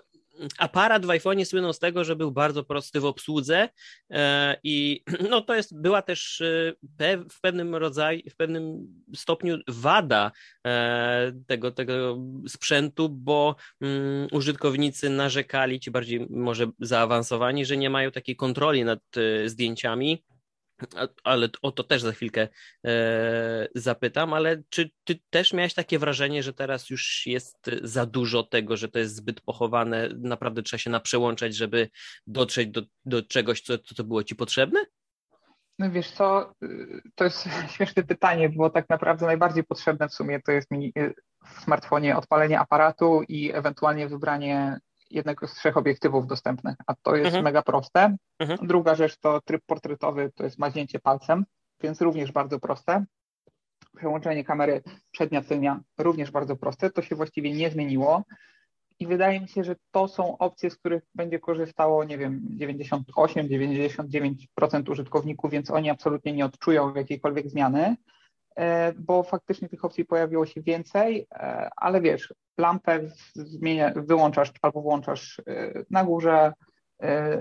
aparat 0.57 1.05
w 1.05 1.09
iPhone'ie 1.09 1.45
słynął 1.45 1.73
z 1.73 1.79
tego, 1.79 2.03
że 2.03 2.15
był 2.15 2.31
bardzo 2.31 2.63
prosty 2.63 2.99
w 2.99 3.05
obsłudze 3.05 3.69
e, 4.11 4.57
i 4.63 5.03
no 5.31 5.41
to 5.41 5.55
jest, 5.55 5.81
była 5.81 6.01
też 6.01 6.41
e, 6.41 7.17
w 7.29 7.41
pewnym 7.41 7.75
rodzaju, 7.75 8.21
w 8.29 8.35
pewnym 8.35 8.87
stopniu 9.15 9.57
wada 9.67 10.31
e, 10.67 11.31
tego, 11.47 11.71
tego 11.71 12.17
sprzętu, 12.47 13.09
bo 13.09 13.55
mm, 13.81 14.27
użytkownicy 14.31 15.09
narzekali, 15.09 15.79
ci 15.79 15.91
bardziej 15.91 16.27
może 16.29 16.71
zaawansowani, 16.79 17.65
że 17.65 17.77
nie 17.77 17.89
mają 17.89 18.11
takiej 18.11 18.35
kontroli 18.35 18.83
nad 18.83 18.99
zdjęciami 19.45 20.23
ale 21.23 21.49
o 21.61 21.71
to 21.71 21.83
też 21.83 22.01
za 22.01 22.11
chwilkę 22.11 22.47
e, 22.85 23.67
zapytam, 23.75 24.33
ale 24.33 24.63
czy 24.69 24.89
ty 25.03 25.19
też 25.29 25.53
miałeś 25.53 25.73
takie 25.73 25.99
wrażenie, 25.99 26.43
że 26.43 26.53
teraz 26.53 26.89
już 26.89 27.25
jest 27.25 27.71
za 27.83 28.05
dużo 28.05 28.43
tego, 28.43 28.77
że 28.77 28.89
to 28.89 28.99
jest 28.99 29.15
zbyt 29.15 29.41
pochowane, 29.41 30.09
naprawdę 30.17 30.63
trzeba 30.63 30.79
się 30.79 30.89
naprzełączać, 30.89 31.55
żeby 31.55 31.89
dotrzeć 32.27 32.69
do, 32.69 32.81
do 33.05 33.23
czegoś, 33.23 33.61
co, 33.61 33.77
co 33.77 34.03
było 34.03 34.23
ci 34.23 34.35
potrzebne? 34.35 34.79
No 35.79 35.91
wiesz 35.91 36.11
co, 36.11 36.53
to 37.15 37.23
jest 37.23 37.47
śmieszne 37.75 38.03
pytanie, 38.03 38.49
bo 38.49 38.69
tak 38.69 38.89
naprawdę 38.89 39.25
najbardziej 39.25 39.63
potrzebne 39.63 40.09
w 40.09 40.13
sumie 40.13 40.41
to 40.41 40.51
jest 40.51 40.71
mi 40.71 40.93
w 41.45 41.61
smartfonie 41.61 42.17
odpalenie 42.17 42.59
aparatu 42.59 43.21
i 43.27 43.51
ewentualnie 43.53 44.07
wybranie 44.07 44.79
jednego 45.15 45.47
z 45.47 45.53
trzech 45.53 45.77
obiektywów 45.77 46.27
dostępnych, 46.27 46.75
a 46.87 46.95
to 46.95 47.15
jest 47.15 47.25
mhm. 47.25 47.43
mega 47.43 47.61
proste. 47.61 48.15
Mhm. 48.39 48.67
Druga 48.67 48.95
rzecz 48.95 49.17
to 49.17 49.41
tryb 49.41 49.61
portretowy, 49.65 50.31
to 50.35 50.43
jest 50.43 50.59
maźnięcie 50.59 50.99
palcem, 50.99 51.45
więc 51.81 52.01
również 52.01 52.31
bardzo 52.31 52.59
proste. 52.59 53.05
Przełączenie 53.97 54.43
kamery 54.43 54.81
przednia, 55.11 55.41
tylnia 55.41 55.79
również 55.97 56.31
bardzo 56.31 56.55
proste, 56.55 56.89
to 56.89 57.01
się 57.01 57.15
właściwie 57.15 57.51
nie 57.51 57.71
zmieniło. 57.71 58.23
I 58.99 59.07
wydaje 59.07 59.41
mi 59.41 59.47
się, 59.47 59.63
że 59.63 59.75
to 59.91 60.07
są 60.07 60.37
opcje, 60.37 60.69
z 60.69 60.77
których 60.77 61.03
będzie 61.15 61.39
korzystało, 61.39 62.03
nie 62.03 62.17
wiem, 62.17 62.41
98-99% 62.59 64.91
użytkowników, 64.91 65.51
więc 65.51 65.71
oni 65.71 65.89
absolutnie 65.89 66.33
nie 66.33 66.45
odczują 66.45 66.95
jakiejkolwiek 66.95 67.49
zmiany. 67.49 67.95
E, 68.55 68.93
bo 68.93 69.23
faktycznie 69.23 69.69
tych 69.69 69.85
opcji 69.85 70.05
pojawiło 70.05 70.45
się 70.45 70.61
więcej, 70.61 71.27
e, 71.31 71.69
ale 71.75 72.01
wiesz, 72.01 72.33
lampę 72.57 72.99
zmienia, 73.35 73.93
wyłączasz 73.95 74.51
albo 74.61 74.81
włączasz 74.81 75.41
e, 75.47 75.73
na 75.89 76.03
górze, 76.03 76.53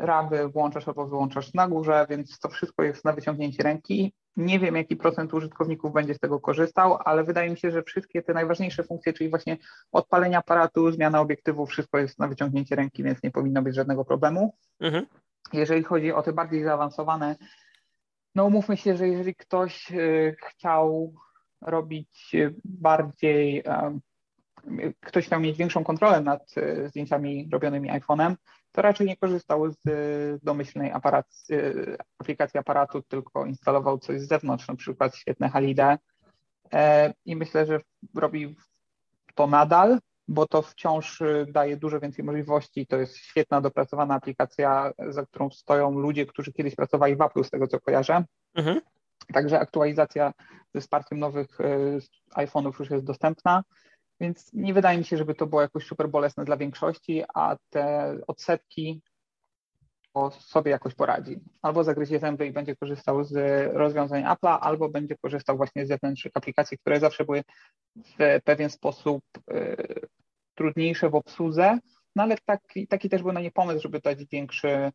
rawy 0.00 0.49
włączasz 0.49 0.88
albo 0.88 1.06
wyłączasz 1.06 1.54
na 1.54 1.68
górze, 1.68 2.06
więc 2.11 2.38
to 2.38 2.49
wszystko 2.49 2.83
jest 2.83 3.04
na 3.04 3.12
wyciągnięcie 3.12 3.62
ręki. 3.62 4.12
Nie 4.37 4.59
wiem, 4.59 4.76
jaki 4.76 4.97
procent 4.97 5.35
użytkowników 5.35 5.92
będzie 5.92 6.14
z 6.14 6.18
tego 6.18 6.40
korzystał, 6.40 6.99
ale 7.04 7.25
wydaje 7.25 7.50
mi 7.50 7.59
się, 7.59 7.71
że 7.71 7.83
wszystkie 7.83 8.23
te 8.23 8.35
najważniejsze 8.35 8.85
funkcje, 8.85 9.12
czyli 9.12 9.30
właśnie 9.30 9.56
odpalenie 9.92 10.38
aparatu, 10.38 10.90
zmiana 10.90 11.21
obiektywu, 11.21 11.66
wszystko 11.66 11.99
jest 11.99 12.18
na 12.18 12.28
wyciągnięcie 12.28 12.76
ręki, 12.76 13.02
więc 13.02 13.23
nie 13.23 13.30
powinno 13.30 13.62
być 13.62 13.75
żadnego 13.75 14.04
problemu. 14.04 14.54
Mhm. 14.80 15.06
Jeżeli 15.52 15.83
chodzi 15.83 16.12
o 16.12 16.23
te 16.23 16.33
bardziej 16.33 16.64
zaawansowane, 16.64 17.37
no 18.34 18.44
umówmy 18.44 18.76
się, 18.76 18.96
że 18.96 19.08
jeżeli 19.08 19.34
ktoś 19.34 19.92
y, 19.92 20.36
chciał 20.40 21.14
robić 21.60 22.32
bardziej, 22.64 23.64
ktoś 25.00 25.26
chciał 25.26 25.40
mieć 25.40 25.58
większą 25.58 25.84
kontrolę 25.84 26.20
nad 26.20 26.56
y, 26.56 26.88
zdjęciami 26.88 27.48
robionymi 27.52 27.90
iPhone'em, 27.90 28.34
to 28.72 28.82
raczej 28.82 29.06
nie 29.06 29.16
korzystał 29.16 29.70
z 29.70 29.86
y, 29.86 30.40
domyślnej 30.42 30.92
aparat, 30.92 31.26
y, 31.50 31.96
aplikacji 32.18 32.60
aparatu, 32.60 33.02
tylko 33.02 33.46
instalował 33.46 33.98
coś 33.98 34.20
z 34.20 34.28
zewnątrz, 34.28 34.68
na 34.68 34.76
przykład 34.76 35.16
świetne 35.16 35.48
Halide. 35.48 35.98
I 37.24 37.36
myślę, 37.36 37.66
że 37.66 37.80
robi 38.14 38.56
to 39.34 39.46
nadal, 39.46 39.98
bo 40.28 40.46
to 40.46 40.62
wciąż 40.62 41.20
y, 41.20 41.46
daje 41.48 41.76
dużo 41.76 42.00
więcej 42.00 42.24
możliwości. 42.24 42.86
To 42.86 42.96
jest 42.96 43.16
świetna, 43.16 43.60
dopracowana 43.60 44.14
aplikacja, 44.14 44.92
za 45.08 45.26
którą 45.26 45.50
stoją 45.50 45.98
ludzie, 45.98 46.26
którzy 46.26 46.52
kiedyś 46.52 46.74
pracowali 46.74 47.16
w 47.16 47.20
Apple, 47.20 47.44
z 47.44 47.50
tego 47.50 47.66
co 47.66 47.80
kojarzę. 47.80 48.24
Mhm. 48.54 48.80
Także 49.32 49.60
aktualizacja 49.60 50.32
ze 50.74 50.80
wsparciem 50.80 51.18
nowych 51.18 51.58
iPhone'ów 52.36 52.78
już 52.78 52.90
jest 52.90 53.04
dostępna. 53.04 53.62
Więc 54.20 54.52
nie 54.52 54.74
wydaje 54.74 54.98
mi 54.98 55.04
się, 55.04 55.16
żeby 55.16 55.34
to 55.34 55.46
było 55.46 55.62
jakoś 55.62 55.86
super 55.86 56.08
bolesne 56.08 56.44
dla 56.44 56.56
większości, 56.56 57.22
a 57.34 57.56
te 57.70 58.16
odsetki 58.26 59.02
sobie 60.30 60.70
jakoś 60.70 60.94
poradzi. 60.94 61.40
Albo 61.62 61.84
zagryzie 61.84 62.18
zęby 62.18 62.46
i 62.46 62.52
będzie 62.52 62.76
korzystał 62.76 63.24
z 63.24 63.34
rozwiązań 63.74 64.22
Apple'a, 64.22 64.58
albo 64.60 64.88
będzie 64.88 65.16
korzystał 65.16 65.56
właśnie 65.56 65.86
z 65.86 65.88
zewnętrznych 65.88 66.32
aplikacji, 66.36 66.78
które 66.78 67.00
zawsze 67.00 67.24
były 67.24 67.42
w 67.96 68.40
pewien 68.44 68.70
sposób 68.70 69.24
y, 69.50 69.76
trudniejsze 70.54 71.11
w 71.11 71.14
obsłudze, 71.14 71.78
no 72.16 72.23
ale 72.23 72.37
taki, 72.44 72.87
taki 72.87 73.08
też 73.08 73.23
był 73.23 73.32
na 73.32 73.40
nie 73.40 73.50
pomysł, 73.50 73.82
żeby 73.82 74.00
dać 74.00 74.18
większy, 74.32 74.92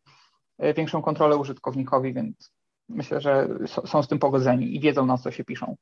y, 0.64 0.74
większą 0.74 1.02
kontrolę 1.02 1.36
użytkownikowi, 1.36 2.14
więc 2.14 2.52
myślę, 2.88 3.20
że 3.20 3.48
są 3.66 4.02
z 4.02 4.08
tym 4.08 4.18
pogodzeni 4.18 4.76
i 4.76 4.80
wiedzą, 4.80 5.06
na 5.06 5.18
co 5.18 5.30
się 5.30 5.44
piszą. 5.44 5.76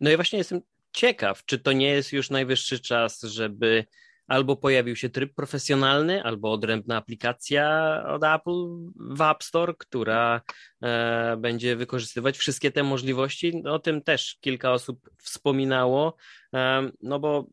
No 0.00 0.10
i 0.10 0.16
właśnie 0.16 0.38
jestem 0.38 0.60
ciekaw, 0.92 1.44
czy 1.44 1.58
to 1.58 1.72
nie 1.72 1.88
jest 1.88 2.12
już 2.12 2.30
najwyższy 2.30 2.80
czas, 2.80 3.22
żeby 3.22 3.84
albo 4.26 4.56
pojawił 4.56 4.96
się 4.96 5.10
tryb 5.10 5.34
profesjonalny, 5.34 6.22
albo 6.22 6.52
odrębna 6.52 6.96
aplikacja 6.96 7.96
od 8.06 8.24
Apple 8.24 8.66
w 8.96 9.20
App 9.20 9.42
Store, 9.42 9.74
która 9.78 10.40
e, 10.82 11.36
będzie 11.36 11.76
wykorzystywać 11.76 12.38
wszystkie 12.38 12.70
te 12.70 12.82
możliwości. 12.82 13.62
O 13.64 13.78
tym 13.78 14.02
też 14.02 14.36
kilka 14.40 14.72
osób 14.72 15.10
wspominało, 15.18 16.16
e, 16.54 16.90
no 17.02 17.20
bo 17.20 17.46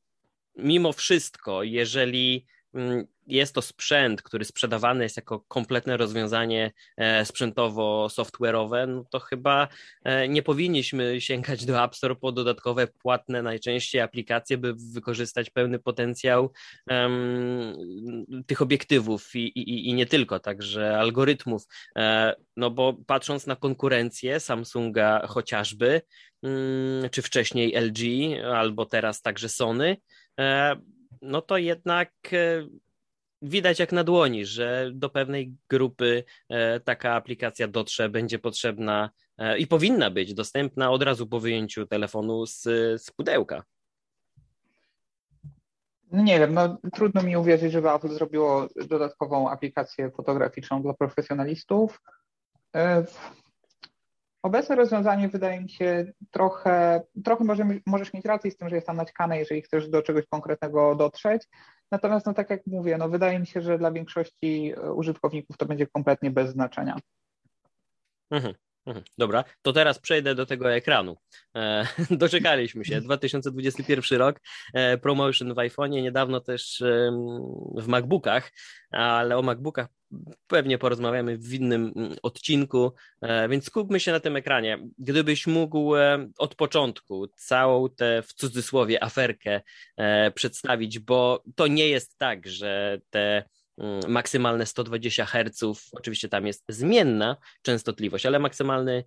mimo 0.64 0.94
wszystko, 0.94 1.64
jeżeli 1.64 2.46
mm, 2.74 3.08
jest 3.30 3.56
to 3.56 3.62
sprzęt, 3.62 4.22
który 4.22 4.46
sprzedawany 4.46 5.04
jest 5.04 5.18
jako 5.18 5.40
kompletne 5.40 5.98
rozwiązanie 5.98 6.72
e, 6.98 7.26
sprzętowo-software'owe, 7.26 8.88
no 8.88 9.06
to 9.10 9.20
chyba 9.20 9.68
e, 10.04 10.28
nie 10.28 10.44
powinniśmy 10.44 11.22
sięgać 11.22 11.66
do 11.66 11.84
App 11.84 11.96
Store 11.96 12.16
po 12.16 12.32
dodatkowe 12.32 12.88
płatne 12.88 13.42
najczęściej 13.42 14.02
aplikacje, 14.02 14.58
by 14.58 14.74
wykorzystać 14.94 15.50
pełny 15.50 15.80
potencjał 15.80 16.52
um, 16.88 17.76
tych 18.48 18.62
obiektywów 18.62 19.36
i, 19.36 19.40
i, 19.40 19.90
i 19.90 19.94
nie 19.94 20.06
tylko, 20.06 20.40
także 20.40 21.00
algorytmów. 21.00 21.64
E, 21.96 22.36
no 22.58 22.72
bo 22.72 22.94
patrząc 23.08 23.48
na 23.48 23.56
konkurencję 23.56 24.40
Samsunga 24.40 25.28
chociażby, 25.28 26.02
um, 26.42 27.10
czy 27.12 27.22
wcześniej 27.22 27.74
LG, 27.76 28.00
albo 28.54 28.86
teraz 28.86 29.22
także 29.22 29.50
Sony, 29.50 29.98
no 31.22 31.42
to 31.42 31.58
jednak 31.58 32.12
widać 33.42 33.80
jak 33.80 33.92
na 33.92 34.04
dłoni, 34.04 34.46
że 34.46 34.92
do 34.94 35.10
pewnej 35.10 35.54
grupy 35.70 36.24
e, 36.50 36.80
taka 36.80 37.14
aplikacja 37.14 37.68
dotrze, 37.68 38.10
będzie 38.10 38.40
potrzebna 38.40 39.10
e, 39.38 39.58
i 39.58 39.68
powinna 39.68 40.10
być 40.10 40.34
dostępna 40.34 40.92
od 40.92 41.04
razu 41.04 41.28
po 41.28 41.40
wyjęciu 41.40 41.86
telefonu 41.86 42.46
z, 42.46 42.62
z 43.02 43.12
pudełka. 43.12 43.64
No 46.12 46.24
nie 46.24 46.40
wiem, 46.40 46.54
no 46.54 46.78
trudno 46.94 47.24
mi 47.24 47.38
uwierzyć, 47.38 47.72
żeby 47.72 47.92
Apple 47.92 48.10
zrobiło 48.10 48.68
dodatkową 48.88 49.50
aplikację 49.50 50.12
fotograficzną 50.12 50.82
dla 50.82 50.94
profesjonalistów. 50.94 52.02
Obecne 54.44 54.76
rozwiązanie 54.76 55.30
wydaje 55.30 55.62
mi 55.62 55.70
się 55.70 56.12
trochę, 56.32 57.02
trochę 57.26 57.44
może, 57.44 57.68
możesz 57.86 58.14
mieć 58.14 58.26
rację 58.26 58.52
z 58.52 58.58
tym, 58.58 58.70
że 58.70 58.76
jest 58.76 58.88
tam 58.88 58.98
naćkane, 58.98 59.40
jeżeli 59.40 59.62
chcesz 59.62 59.90
do 59.90 60.02
czegoś 60.02 60.26
konkretnego 60.26 60.96
dotrzeć, 60.96 61.44
Natomiast, 61.92 62.26
no 62.26 62.34
tak 62.34 62.50
jak 62.50 62.68
mówię, 62.68 62.98
no 62.98 63.10
wydaje 63.10 63.40
mi 63.40 63.48
się, 63.48 63.62
że 63.62 63.78
dla 63.78 63.92
większości 63.92 64.74
e, 64.78 64.94
użytkowników 64.94 65.58
to 65.58 65.66
będzie 65.66 65.88
kompletnie 65.88 66.32
bez 66.32 66.52
znaczenia. 66.52 66.98
Mhm. 68.32 68.54
mhm. 68.86 69.06
Dobra, 69.18 69.44
to 69.62 69.74
teraz 69.74 70.00
przejdę 70.00 70.36
do 70.36 70.46
tego 70.46 70.74
ekranu. 70.74 71.18
E, 71.56 71.88
doczekaliśmy 72.12 72.86
się. 72.86 73.02
2021 73.02 74.20
rok, 74.20 74.40
e, 74.74 74.98
promotion 74.98 75.54
w 75.54 75.58
iPhone'ie, 75.58 76.02
niedawno 76.02 76.40
też 76.40 76.84
w 77.76 77.88
MacBookach, 77.88 78.52
ale 78.92 79.38
o 79.38 79.42
MacBookach 79.42 79.88
pewnie 80.48 80.78
porozmawiamy 80.78 81.38
w 81.38 81.54
innym 81.54 81.94
mm, 81.96 82.16
odcinku, 82.24 82.94
e, 83.22 83.50
więc 83.50 83.66
skupmy 83.66 84.00
się 84.00 84.12
na 84.12 84.20
tym 84.20 84.36
ekranie. 84.36 84.80
Gdybyś 84.98 85.48
mógł 85.48 85.96
e, 85.96 86.30
od 86.38 86.56
początku 86.56 87.28
całą 87.28 87.90
tę 87.90 88.22
w 88.22 88.34
cudzysłowie 88.34 89.04
aferkę 89.04 89.62
e, 89.98 90.32
przedstawić, 90.32 91.00
bo 91.00 91.44
to 91.56 91.68
nie 91.68 91.88
jest 91.88 92.18
tak, 92.18 92.48
że 92.48 93.02
te 93.10 93.44
mm, 93.78 94.02
maksymalne 94.08 94.66
120 94.66 95.26
Hz, 95.26 95.64
oczywiście 95.92 96.30
tam 96.30 96.48
jest 96.48 96.64
zmienna 96.70 97.38
częstotliwość, 97.62 98.26
ale 98.26 98.40
maksymalny 98.40 99.04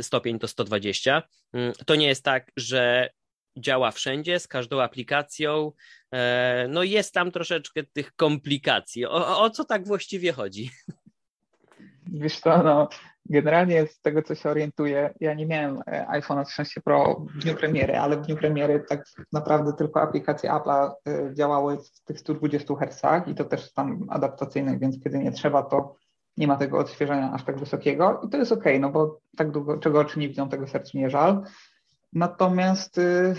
stopień 0.00 0.38
to 0.38 0.48
120. 0.48 1.22
Mm, 1.52 1.72
to 1.86 1.94
nie 1.94 2.06
jest 2.06 2.24
tak, 2.24 2.52
że 2.56 3.10
działa 3.56 3.90
wszędzie, 3.90 4.40
z 4.40 4.48
każdą 4.48 4.80
aplikacją. 4.80 5.72
E, 6.12 6.66
no 6.68 6.82
jest 6.82 7.14
tam 7.14 7.30
troszeczkę 7.30 7.82
tych 7.84 8.16
komplikacji. 8.16 9.06
O, 9.06 9.42
o 9.42 9.50
co 9.50 9.64
tak 9.64 9.86
właściwie 9.86 10.32
chodzi? 10.32 10.70
Wiesz 12.12 12.40
co, 12.40 12.62
no, 12.62 12.88
generalnie 13.26 13.86
z 13.86 14.00
tego, 14.00 14.22
co 14.22 14.34
się 14.34 14.50
orientuję, 14.50 15.14
ja 15.20 15.34
nie 15.34 15.46
miałem 15.46 15.82
e, 15.86 16.06
iPhone'a 16.06 16.44
13 16.44 16.80
Pro 16.80 17.26
w 17.34 17.38
dniu 17.38 17.54
premiery, 17.54 17.96
ale 17.96 18.16
w 18.16 18.26
dniu 18.26 18.36
premiery 18.36 18.84
tak 18.88 19.04
naprawdę 19.32 19.72
tylko 19.72 20.02
aplikacje 20.02 20.50
Apple'a 20.50 20.92
e, 21.08 21.34
działały 21.34 21.78
w 21.78 22.04
tych 22.04 22.20
120 22.20 22.74
Hz 22.74 23.28
i 23.28 23.34
to 23.34 23.44
też 23.44 23.72
tam 23.72 24.06
adaptacyjnych, 24.08 24.80
więc 24.80 25.02
kiedy 25.04 25.18
nie 25.18 25.32
trzeba, 25.32 25.62
to 25.62 25.94
nie 26.36 26.46
ma 26.46 26.56
tego 26.56 26.78
odświeżania 26.78 27.32
aż 27.32 27.44
tak 27.44 27.58
wysokiego 27.58 28.20
i 28.26 28.28
to 28.28 28.36
jest 28.36 28.52
ok, 28.52 28.64
no 28.80 28.90
bo 28.90 29.20
tak 29.36 29.50
długo, 29.50 29.78
czego 29.78 30.00
oczy 30.00 30.18
nie 30.18 30.28
widzą, 30.28 30.48
tego 30.48 30.66
sercu 30.66 30.98
nie 30.98 31.10
żal. 31.10 31.42
Natomiast 32.12 32.98
y, 32.98 33.34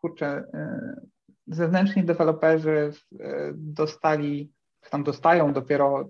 kurczę, 0.00 0.44
y, 0.54 1.06
zewnętrzni 1.46 2.04
deweloperzy 2.04 2.92
y, 3.12 3.18
dostali, 3.54 4.52
tam 4.90 5.04
dostają 5.04 5.52
dopiero 5.52 6.08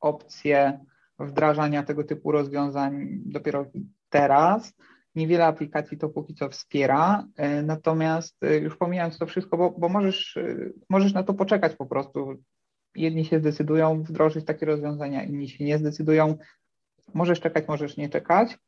opcję 0.00 0.80
wdrażania 1.18 1.82
tego 1.82 2.04
typu 2.04 2.32
rozwiązań 2.32 3.08
dopiero 3.24 3.66
teraz. 4.08 4.72
Niewiele 5.14 5.46
aplikacji 5.46 5.98
to 5.98 6.08
póki 6.08 6.34
co 6.34 6.48
wspiera, 6.48 7.26
natomiast 7.62 8.36
już 8.60 8.76
pomijając 8.76 9.18
to 9.18 9.26
wszystko, 9.26 9.56
bo, 9.56 9.70
bo 9.70 9.88
możesz, 9.88 10.38
możesz 10.88 11.12
na 11.12 11.22
to 11.22 11.34
poczekać 11.34 11.76
po 11.76 11.86
prostu. 11.86 12.34
Jedni 12.94 13.24
się 13.24 13.38
zdecydują 13.38 14.02
wdrożyć 14.02 14.44
takie 14.44 14.66
rozwiązania, 14.66 15.24
inni 15.24 15.48
się 15.48 15.64
nie 15.64 15.78
zdecydują. 15.78 16.38
Możesz 17.14 17.40
czekać, 17.40 17.68
możesz 17.68 17.96
nie 17.96 18.08
czekać. 18.08 18.58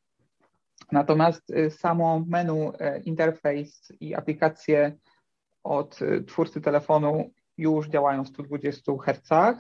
Natomiast 0.93 1.50
y, 1.50 1.71
samo 1.71 2.25
menu, 2.26 2.73
y, 2.73 3.03
interfejs 3.05 3.93
i 4.00 4.14
aplikacje 4.14 4.97
od 5.62 6.03
y, 6.03 6.25
twórcy 6.25 6.61
telefonu 6.61 7.31
już 7.59 7.88
działają 7.88 8.25
w 8.25 8.29
120 8.29 8.93
Hz. 9.05 9.59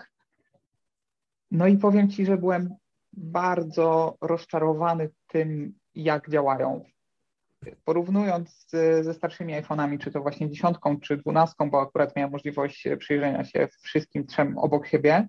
No 1.50 1.66
i 1.66 1.76
powiem 1.76 2.10
Ci, 2.10 2.26
że 2.26 2.36
byłem 2.36 2.74
bardzo 3.12 4.16
rozczarowany 4.20 5.10
tym, 5.26 5.74
jak 5.94 6.30
działają. 6.30 6.84
Porównując 7.84 8.66
ze 9.00 9.14
starszymi 9.14 9.54
iPhone'ami, 9.54 9.98
czy 9.98 10.10
to 10.10 10.20
właśnie 10.20 10.50
dziesiątką, 10.50 11.00
czy 11.00 11.16
dwunastką, 11.16 11.70
bo 11.70 11.80
akurat 11.80 12.16
miałem 12.16 12.32
możliwość 12.32 12.88
przyjrzenia 12.98 13.44
się 13.44 13.68
wszystkim 13.82 14.26
trzem 14.26 14.58
obok 14.58 14.86
siebie, 14.86 15.28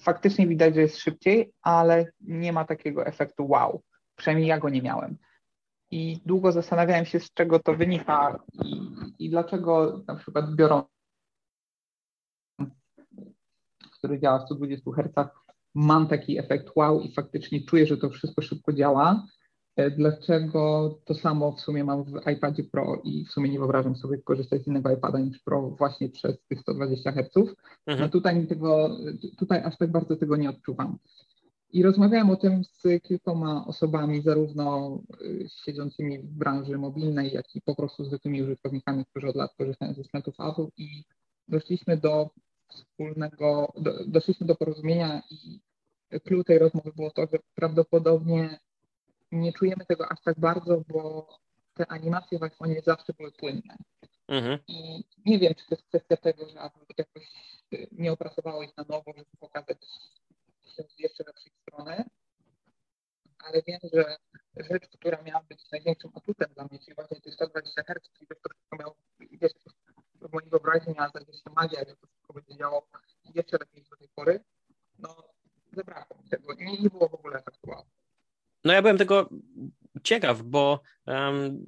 faktycznie 0.00 0.46
widać, 0.46 0.74
że 0.74 0.80
jest 0.80 0.98
szybciej, 0.98 1.52
ale 1.62 2.06
nie 2.20 2.52
ma 2.52 2.64
takiego 2.64 3.06
efektu 3.06 3.46
wow. 3.48 3.82
Przynajmniej 4.16 4.48
ja 4.48 4.58
go 4.58 4.68
nie 4.68 4.82
miałem 4.82 5.18
i 5.94 6.20
długo 6.26 6.52
zastanawiałem 6.52 7.04
się, 7.04 7.20
z 7.20 7.32
czego 7.32 7.58
to 7.58 7.74
wynika 7.74 8.38
i, 8.64 8.80
i 9.18 9.30
dlaczego 9.30 10.02
na 10.08 10.14
przykład 10.14 10.54
biorą 10.54 10.82
który 13.98 14.20
działa 14.20 14.38
w 14.38 14.44
120 14.44 14.90
Hz, 14.90 15.30
mam 15.74 16.08
taki 16.08 16.38
efekt 16.38 16.70
wow 16.76 17.00
i 17.00 17.14
faktycznie 17.14 17.64
czuję, 17.64 17.86
że 17.86 17.96
to 17.96 18.10
wszystko 18.10 18.42
szybko 18.42 18.72
działa. 18.72 19.26
E, 19.76 19.90
dlaczego 19.90 20.94
to 21.04 21.14
samo 21.14 21.52
w 21.52 21.60
sumie 21.60 21.84
mam 21.84 22.04
w 22.04 22.30
iPadzie 22.36 22.64
Pro 22.64 23.00
i 23.04 23.24
w 23.24 23.32
sumie 23.32 23.50
nie 23.50 23.58
wyobrażam 23.58 23.96
sobie 23.96 24.18
korzystać 24.18 24.62
z 24.62 24.66
innego 24.66 24.90
iPada 24.90 25.18
niż 25.18 25.38
Pro 25.38 25.70
właśnie 25.70 26.08
przez 26.08 26.42
tych 26.48 26.60
120 26.60 27.12
Hz. 27.12 27.36
Mhm. 27.36 28.00
No 28.00 28.08
tutaj, 28.08 28.46
tego, 28.46 28.96
tutaj 29.38 29.62
aż 29.64 29.78
tak 29.78 29.92
bardzo 29.92 30.16
tego 30.16 30.36
nie 30.36 30.50
odczuwam. 30.50 30.98
I 31.74 31.82
rozmawiałem 31.82 32.30
o 32.30 32.36
tym 32.36 32.64
z 32.64 33.02
kilkoma 33.02 33.66
osobami, 33.66 34.22
zarówno 34.22 34.98
y, 35.22 35.46
siedzącymi 35.64 36.18
w 36.18 36.26
branży 36.26 36.78
mobilnej, 36.78 37.32
jak 37.32 37.56
i 37.56 37.60
po 37.60 37.74
prostu 37.74 38.04
zwykłymi 38.04 38.42
użytkownikami, 38.42 39.04
którzy 39.04 39.28
od 39.28 39.36
lat 39.36 39.54
korzystają 39.54 39.94
ze 39.94 40.04
sprzętów 40.04 40.34
Apple 40.40 40.66
i 40.76 41.04
doszliśmy 41.48 41.96
do 41.96 42.30
wspólnego, 42.68 43.72
do, 43.76 44.04
doszliśmy 44.06 44.46
do 44.46 44.54
porozumienia 44.54 45.22
i 45.30 45.60
klucz 46.20 46.46
tej 46.46 46.58
rozmowy 46.58 46.92
było 46.96 47.10
to, 47.10 47.22
że 47.32 47.38
prawdopodobnie 47.54 48.58
nie 49.32 49.52
czujemy 49.52 49.86
tego 49.86 50.12
aż 50.12 50.22
tak 50.24 50.40
bardzo, 50.40 50.82
bo 50.88 51.28
te 51.74 51.86
animacje 51.86 52.38
w 52.38 52.42
iPhone'ie 52.42 52.84
zawsze 52.84 53.12
były 53.18 53.32
płynne. 53.32 53.76
Mhm. 54.28 54.58
I 54.68 55.04
nie 55.26 55.38
wiem, 55.38 55.54
czy 55.54 55.66
to 55.66 55.74
jest 55.74 55.88
kwestia 55.88 56.16
tego, 56.16 56.48
że 56.48 56.60
Apple 56.60 56.94
jakoś 56.98 57.32
nie 57.92 58.12
opracowało 58.12 58.62
ich 58.62 58.76
na 58.76 58.84
nowo, 58.88 59.12
żeby 59.16 59.30
pokazać 59.40 59.78
jeszcze 60.98 61.24
lepszej 61.26 61.52
strony, 61.62 62.04
ale 63.38 63.62
wiem, 63.66 63.80
że 63.92 64.16
rzecz, 64.56 64.88
która 64.88 65.22
miała 65.22 65.42
być 65.48 65.70
największym 65.72 66.10
atutem 66.14 66.48
dla 66.54 66.64
mnie, 66.64 66.78
czyli 66.78 66.94
właśnie 66.94 67.20
tych 67.20 67.34
120 67.34 67.82
Hz, 67.82 68.10
czyli 68.12 68.26
to 68.26 68.34
wszystko 68.50 68.76
miało, 68.76 68.96
wiesz, 69.20 69.52
w 70.20 70.32
mojej 70.32 70.50
wyobraźni 70.50 70.94
miała 70.94 71.08
zdarzyć 71.08 71.42
się 71.42 71.50
magia, 71.56 71.78
że 71.78 71.96
to 71.96 72.06
wszystko 72.06 72.32
będzie 72.32 72.56
działało 72.56 72.88
jeszcze 73.34 73.56
lepiej 73.60 73.80
niż 73.80 73.88
do 73.88 73.96
tej 73.96 74.08
pory, 74.14 74.44
no 74.98 75.16
zabrakło 75.72 76.22
mi 76.22 76.28
tego 76.28 76.52
i 76.52 76.82
nie 76.82 76.90
było 76.90 77.08
w 77.08 77.14
ogóle 77.14 77.38
efektu 77.38 77.70
No 78.64 78.72
ja 78.72 78.82
byłem 78.82 78.98
tego 78.98 79.28
ciekaw, 80.02 80.42
bo 80.42 80.80
um, 81.06 81.64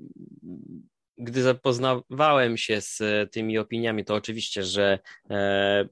gdy 1.19 1.43
zapoznawałem 1.43 2.57
się 2.57 2.81
z 2.81 3.03
tymi 3.33 3.59
opiniami, 3.59 4.05
to 4.05 4.15
oczywiście, 4.15 4.63
że 4.63 4.99
e, 5.31 5.89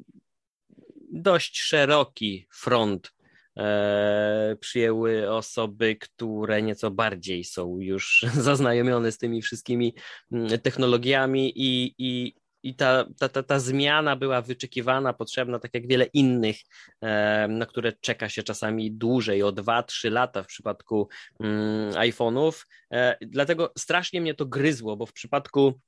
dość 1.14 1.60
szeroki 1.60 2.46
front 2.52 3.12
e, 3.56 4.56
przyjęły 4.60 5.30
osoby, 5.30 5.96
które 5.96 6.62
nieco 6.62 6.90
bardziej 6.90 7.44
są 7.44 7.80
już 7.80 8.26
zaznajomione 8.48 9.12
z 9.12 9.18
tymi 9.18 9.42
wszystkimi 9.42 9.94
mm, 10.32 10.58
technologiami 10.58 11.52
i, 11.56 11.94
i, 11.98 12.34
i 12.62 12.74
ta, 12.74 13.04
ta, 13.18 13.28
ta, 13.28 13.42
ta 13.42 13.58
zmiana 13.58 14.16
była 14.16 14.42
wyczekiwana, 14.42 15.12
potrzebna, 15.12 15.58
tak 15.58 15.74
jak 15.74 15.86
wiele 15.86 16.04
innych, 16.04 16.56
e, 17.00 17.48
na 17.48 17.66
które 17.66 17.92
czeka 17.92 18.28
się 18.28 18.42
czasami 18.42 18.92
dłużej, 18.92 19.42
o 19.42 19.52
2-3 19.52 20.12
lata 20.12 20.42
w 20.42 20.46
przypadku 20.46 21.08
mm, 21.40 21.90
iPhone'ów. 21.90 22.66
E, 22.92 23.16
dlatego 23.20 23.72
strasznie 23.78 24.20
mnie 24.20 24.34
to 24.34 24.46
gryzło, 24.46 24.96
bo 24.96 25.06
w 25.06 25.12
przypadku 25.12 25.80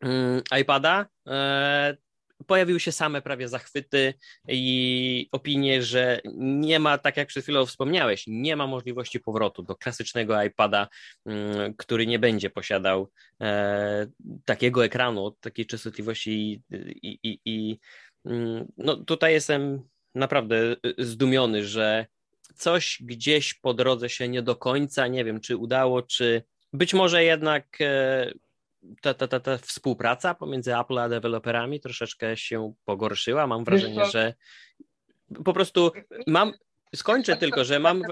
mm, 0.00 0.42
iPada 0.60 1.06
e, 1.28 1.96
pojawiły 2.46 2.80
się 2.80 2.92
same 2.92 3.22
prawie 3.22 3.48
zachwyty 3.48 4.14
i 4.48 5.28
opinie, 5.32 5.82
że 5.82 6.20
nie 6.34 6.78
ma, 6.78 6.98
tak 6.98 7.16
jak 7.16 7.28
przed 7.28 7.42
chwilą 7.42 7.66
wspomniałeś, 7.66 8.24
nie 8.26 8.56
ma 8.56 8.66
możliwości 8.66 9.20
powrotu 9.20 9.62
do 9.62 9.76
klasycznego 9.76 10.42
iPada, 10.42 10.88
mm, 11.26 11.74
który 11.74 12.06
nie 12.06 12.18
będzie 12.18 12.50
posiadał 12.50 13.10
e, 13.40 14.06
takiego 14.44 14.84
ekranu, 14.84 15.30
takiej 15.40 15.66
częstotliwości 15.66 16.62
i, 17.02 17.18
i, 17.22 17.40
i 17.44 17.78
mm, 18.24 18.72
no 18.76 18.96
tutaj 18.96 19.32
jestem 19.32 19.88
naprawdę 20.14 20.76
zdumiony, 20.98 21.64
że 21.64 22.06
coś 22.54 22.98
gdzieś 23.00 23.54
po 23.54 23.74
drodze 23.74 24.08
się 24.08 24.28
nie 24.28 24.42
do 24.42 24.56
końca, 24.56 25.06
nie 25.06 25.24
wiem, 25.24 25.40
czy 25.40 25.56
udało, 25.56 26.02
czy 26.02 26.42
być 26.72 26.94
może 26.94 27.24
jednak 27.24 27.66
e, 27.80 28.32
ta, 29.00 29.14
ta, 29.14 29.28
ta, 29.28 29.40
ta 29.40 29.58
współpraca 29.58 30.34
pomiędzy 30.34 30.76
Apple 30.76 30.98
a 30.98 31.08
deweloperami 31.08 31.80
troszeczkę 31.80 32.36
się 32.36 32.74
pogorszyła. 32.84 33.46
Mam 33.46 33.64
wrażenie, 33.64 34.04
że 34.04 34.34
po 35.44 35.52
prostu 35.52 35.92
mam. 36.26 36.52
Skończę 36.94 37.36
tylko, 37.36 37.64
że 37.64 37.78
mam. 37.78 38.02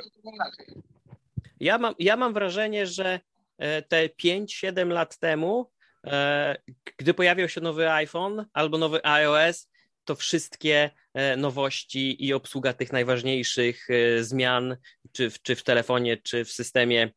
Ja 1.61 1.79
mam, 1.79 1.95
ja 1.99 2.17
mam 2.17 2.35
wrażenie, 2.35 2.87
że 2.87 3.21
e, 3.59 3.83
te 3.83 4.09
5-7 4.09 4.89
lat 4.89 5.19
temu, 5.19 5.71
e, 6.07 6.57
gdy 6.97 7.15
pojawił 7.15 7.49
się 7.49 7.61
nowy 7.61 7.93
iPhone 7.93 8.47
albo 8.53 8.79
nowy 8.79 9.07
iOS, 9.07 9.69
to 10.05 10.15
wszystkie 10.15 10.91
e, 11.15 11.37
nowości 11.37 12.25
i 12.27 12.33
obsługa 12.33 12.73
tych 12.73 12.93
najważniejszych 12.93 13.89
zmian, 14.21 14.77
czy 15.13 15.31
w, 15.31 15.43
czy 15.43 15.57
w 15.57 15.63
telefonie, 15.63 16.17
czy 16.17 16.45
w 16.45 16.53
systemie 16.53 17.13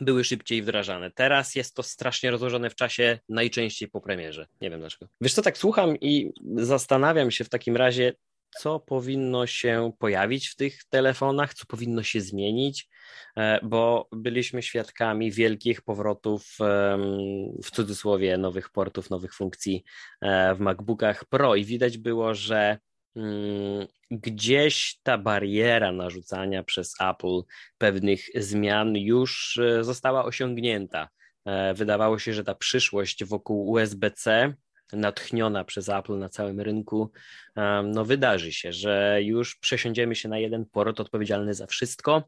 były 0.00 0.24
szybciej 0.24 0.62
wdrażane. 0.62 1.10
Teraz 1.10 1.54
jest 1.54 1.74
to 1.74 1.82
strasznie 1.82 2.30
rozłożone 2.30 2.70
w 2.70 2.74
czasie, 2.74 3.18
najczęściej 3.28 3.88
po 3.88 4.00
premierze. 4.00 4.46
Nie 4.60 4.70
wiem 4.70 4.80
dlaczego. 4.80 5.06
Wiesz 5.20 5.34
co, 5.34 5.42
tak 5.42 5.58
słucham 5.58 5.96
i 5.96 6.32
zastanawiam 6.56 7.30
się 7.30 7.44
w 7.44 7.48
takim 7.48 7.76
razie, 7.76 8.12
co 8.58 8.80
powinno 8.80 9.46
się 9.46 9.92
pojawić 9.98 10.48
w 10.48 10.56
tych 10.56 10.84
telefonach, 10.84 11.54
co 11.54 11.66
powinno 11.66 12.02
się 12.02 12.20
zmienić, 12.20 12.88
e, 13.36 13.60
bo 13.62 14.08
byliśmy 14.12 14.62
świadkami 14.62 15.32
wielkich 15.32 15.82
powrotów, 15.82 16.56
w 17.64 17.70
cudzysłowie, 17.70 18.38
nowych 18.38 18.70
portów, 18.70 19.10
nowych 19.10 19.34
funkcji 19.34 19.84
e, 20.20 20.54
w 20.54 20.60
MacBookach 20.60 21.24
Pro 21.24 21.54
i 21.54 21.64
widać 21.64 21.98
było, 21.98 22.34
że 22.34 22.78
gdzieś 24.10 24.98
ta 25.02 25.18
bariera 25.18 25.92
narzucania 25.92 26.64
przez 26.64 26.94
Apple 27.00 27.42
pewnych 27.78 28.20
zmian 28.34 28.96
już 28.96 29.58
e, 29.58 29.84
została 29.84 30.24
osiągnięta. 30.24 31.08
E, 31.44 31.74
wydawało 31.74 32.18
się, 32.18 32.32
że 32.32 32.44
ta 32.44 32.54
przyszłość 32.54 33.24
wokół 33.24 33.70
USB-C, 33.70 34.54
natchniona 34.92 35.64
przez 35.64 35.88
Apple 35.88 36.18
na 36.18 36.28
całym 36.28 36.60
rynku, 36.60 37.12
no 37.84 38.04
wydarzy 38.04 38.52
się, 38.52 38.72
że 38.72 39.18
już 39.22 39.56
przesiądziemy 39.56 40.14
się 40.14 40.28
na 40.28 40.38
jeden 40.38 40.66
port 40.66 41.00
odpowiedzialny 41.00 41.54
za 41.54 41.66
wszystko. 41.66 42.22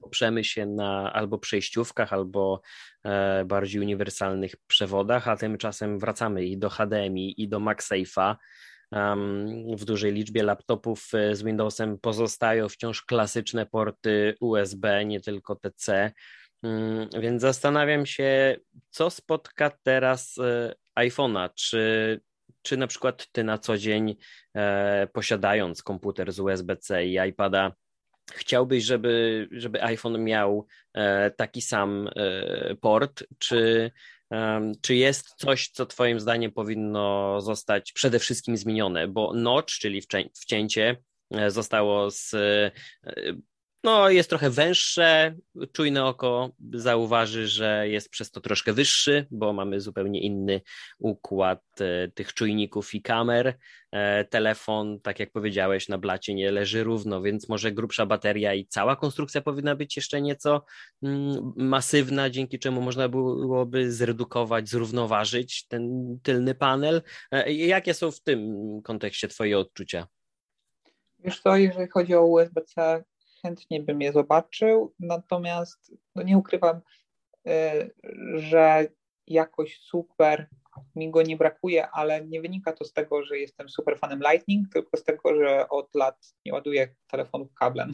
Oprzemy 0.00 0.44
się 0.44 0.66
na 0.66 1.12
albo 1.12 1.38
przejściówkach, 1.38 2.12
albo 2.12 2.60
e, 3.04 3.44
bardziej 3.44 3.80
uniwersalnych 3.80 4.56
przewodach, 4.66 5.28
a 5.28 5.36
tymczasem 5.36 5.98
wracamy 5.98 6.44
i 6.44 6.58
do 6.58 6.70
HDMI, 6.70 7.42
i 7.42 7.48
do 7.48 7.60
MagSafe'a 7.60 8.36
w 9.76 9.84
dużej 9.84 10.12
liczbie 10.12 10.42
laptopów 10.42 11.14
e, 11.14 11.34
z 11.34 11.42
Windowsem 11.42 11.98
pozostają 11.98 12.68
wciąż 12.68 13.02
klasyczne 13.02 13.66
porty 13.66 14.34
USB, 14.40 15.04
nie 15.04 15.20
tylko 15.20 15.56
TC. 15.56 16.12
Mm, 16.62 17.08
więc 17.20 17.42
zastanawiam 17.42 18.06
się, 18.06 18.56
co 18.90 19.10
spotka 19.10 19.70
teraz 19.82 20.38
e, 20.38 20.74
iPhone'a. 20.98 21.50
Czy, 21.54 22.20
czy 22.62 22.76
na 22.76 22.86
przykład 22.86 23.26
ty 23.32 23.44
na 23.44 23.58
co 23.58 23.78
dzień, 23.78 24.16
e, 24.56 25.08
posiadając 25.12 25.82
komputer 25.82 26.32
z 26.32 26.40
USB-C 26.40 27.06
i 27.06 27.28
iPada, 27.28 27.72
chciałbyś, 28.32 28.84
żeby, 28.84 29.48
żeby 29.52 29.82
iPhone 29.82 30.24
miał 30.24 30.66
taki 31.36 31.62
sam 31.62 32.08
port, 32.80 33.24
czy 33.38 33.90
czy 34.80 34.94
jest 34.94 35.34
coś, 35.36 35.68
co 35.68 35.86
Twoim 35.86 36.20
zdaniem 36.20 36.52
powinno 36.52 37.40
zostać 37.40 37.92
przede 37.92 38.18
wszystkim 38.18 38.56
zmienione? 38.56 39.08
Bo 39.08 39.32
notch, 39.34 39.74
czyli 39.74 40.02
wcięcie, 40.34 40.96
e, 41.30 41.50
zostało 41.50 42.10
z 42.10 42.34
e, 42.34 42.70
no, 43.84 44.10
jest 44.10 44.30
trochę 44.30 44.50
węższe, 44.50 45.34
czujne 45.72 46.04
oko 46.04 46.50
zauważy, 46.72 47.48
że 47.48 47.88
jest 47.88 48.08
przez 48.08 48.30
to 48.30 48.40
troszkę 48.40 48.72
wyższy, 48.72 49.26
bo 49.30 49.52
mamy 49.52 49.80
zupełnie 49.80 50.20
inny 50.20 50.60
układ 50.98 51.62
e, 51.80 52.08
tych 52.08 52.34
czujników 52.34 52.94
i 52.94 53.02
kamer. 53.02 53.58
E, 53.92 54.24
telefon, 54.24 55.00
tak 55.00 55.20
jak 55.20 55.30
powiedziałeś, 55.32 55.88
na 55.88 55.98
blacie 55.98 56.34
nie 56.34 56.50
leży 56.50 56.84
równo, 56.84 57.22
więc 57.22 57.48
może 57.48 57.72
grubsza 57.72 58.06
bateria 58.06 58.54
i 58.54 58.66
cała 58.66 58.96
konstrukcja 58.96 59.40
powinna 59.40 59.76
być 59.76 59.96
jeszcze 59.96 60.22
nieco 60.22 60.64
mm, 61.02 61.52
masywna, 61.56 62.30
dzięki 62.30 62.58
czemu 62.58 62.80
można 62.80 63.08
byłoby 63.08 63.92
zredukować, 63.92 64.68
zrównoważyć 64.68 65.66
ten 65.66 66.16
tylny 66.22 66.54
panel. 66.54 67.02
E, 67.30 67.52
jakie 67.52 67.94
są 67.94 68.10
w 68.10 68.20
tym 68.20 68.54
kontekście 68.84 69.28
Twoje 69.28 69.58
odczucia? 69.58 70.06
Wiesz 71.18 71.40
co, 71.40 71.56
jeżeli 71.56 71.88
chodzi 71.88 72.14
o 72.14 72.24
USB-C, 72.24 73.04
chętnie 73.44 73.80
bym 73.80 74.00
je 74.00 74.12
zobaczył, 74.12 74.94
natomiast 75.00 75.94
no 76.14 76.22
nie 76.22 76.38
ukrywam, 76.38 76.80
y, 77.48 77.50
że 78.34 78.86
jakoś 79.26 79.80
super 79.80 80.48
mi 80.96 81.10
go 81.10 81.22
nie 81.22 81.36
brakuje, 81.36 81.90
ale 81.90 82.26
nie 82.26 82.40
wynika 82.40 82.72
to 82.72 82.84
z 82.84 82.92
tego, 82.92 83.22
że 83.22 83.38
jestem 83.38 83.68
super 83.68 83.98
fanem 83.98 84.20
Lightning, 84.30 84.68
tylko 84.72 84.96
z 84.96 85.04
tego, 85.04 85.36
że 85.36 85.68
od 85.68 85.94
lat 85.94 86.34
nie 86.46 86.52
ładuję 86.52 86.94
telefonów 87.10 87.54
kablem. 87.54 87.92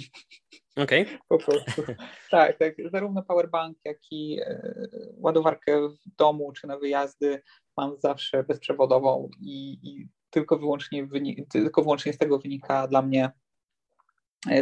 Okej. 0.76 1.02
Okay. 1.02 1.18
po 1.28 1.38
prostu. 1.38 1.82
Tak, 2.30 2.58
tak. 2.58 2.74
Zarówno 2.92 3.22
powerbank, 3.22 3.78
jak 3.84 3.98
i 4.10 4.40
y, 4.40 5.14
ładowarkę 5.16 5.88
w 5.88 6.16
domu 6.18 6.52
czy 6.52 6.66
na 6.66 6.78
wyjazdy 6.78 7.42
mam 7.76 7.96
zawsze 7.98 8.44
bezprzewodową 8.44 9.30
i, 9.40 9.78
i 9.82 10.08
tylko 10.30 10.58
wyłącznie, 10.58 11.08
tylko 11.52 11.82
wyłącznie 11.82 12.12
z 12.12 12.18
tego 12.18 12.38
wynika 12.38 12.88
dla 12.88 13.02
mnie 13.02 13.24
e, 13.24 13.32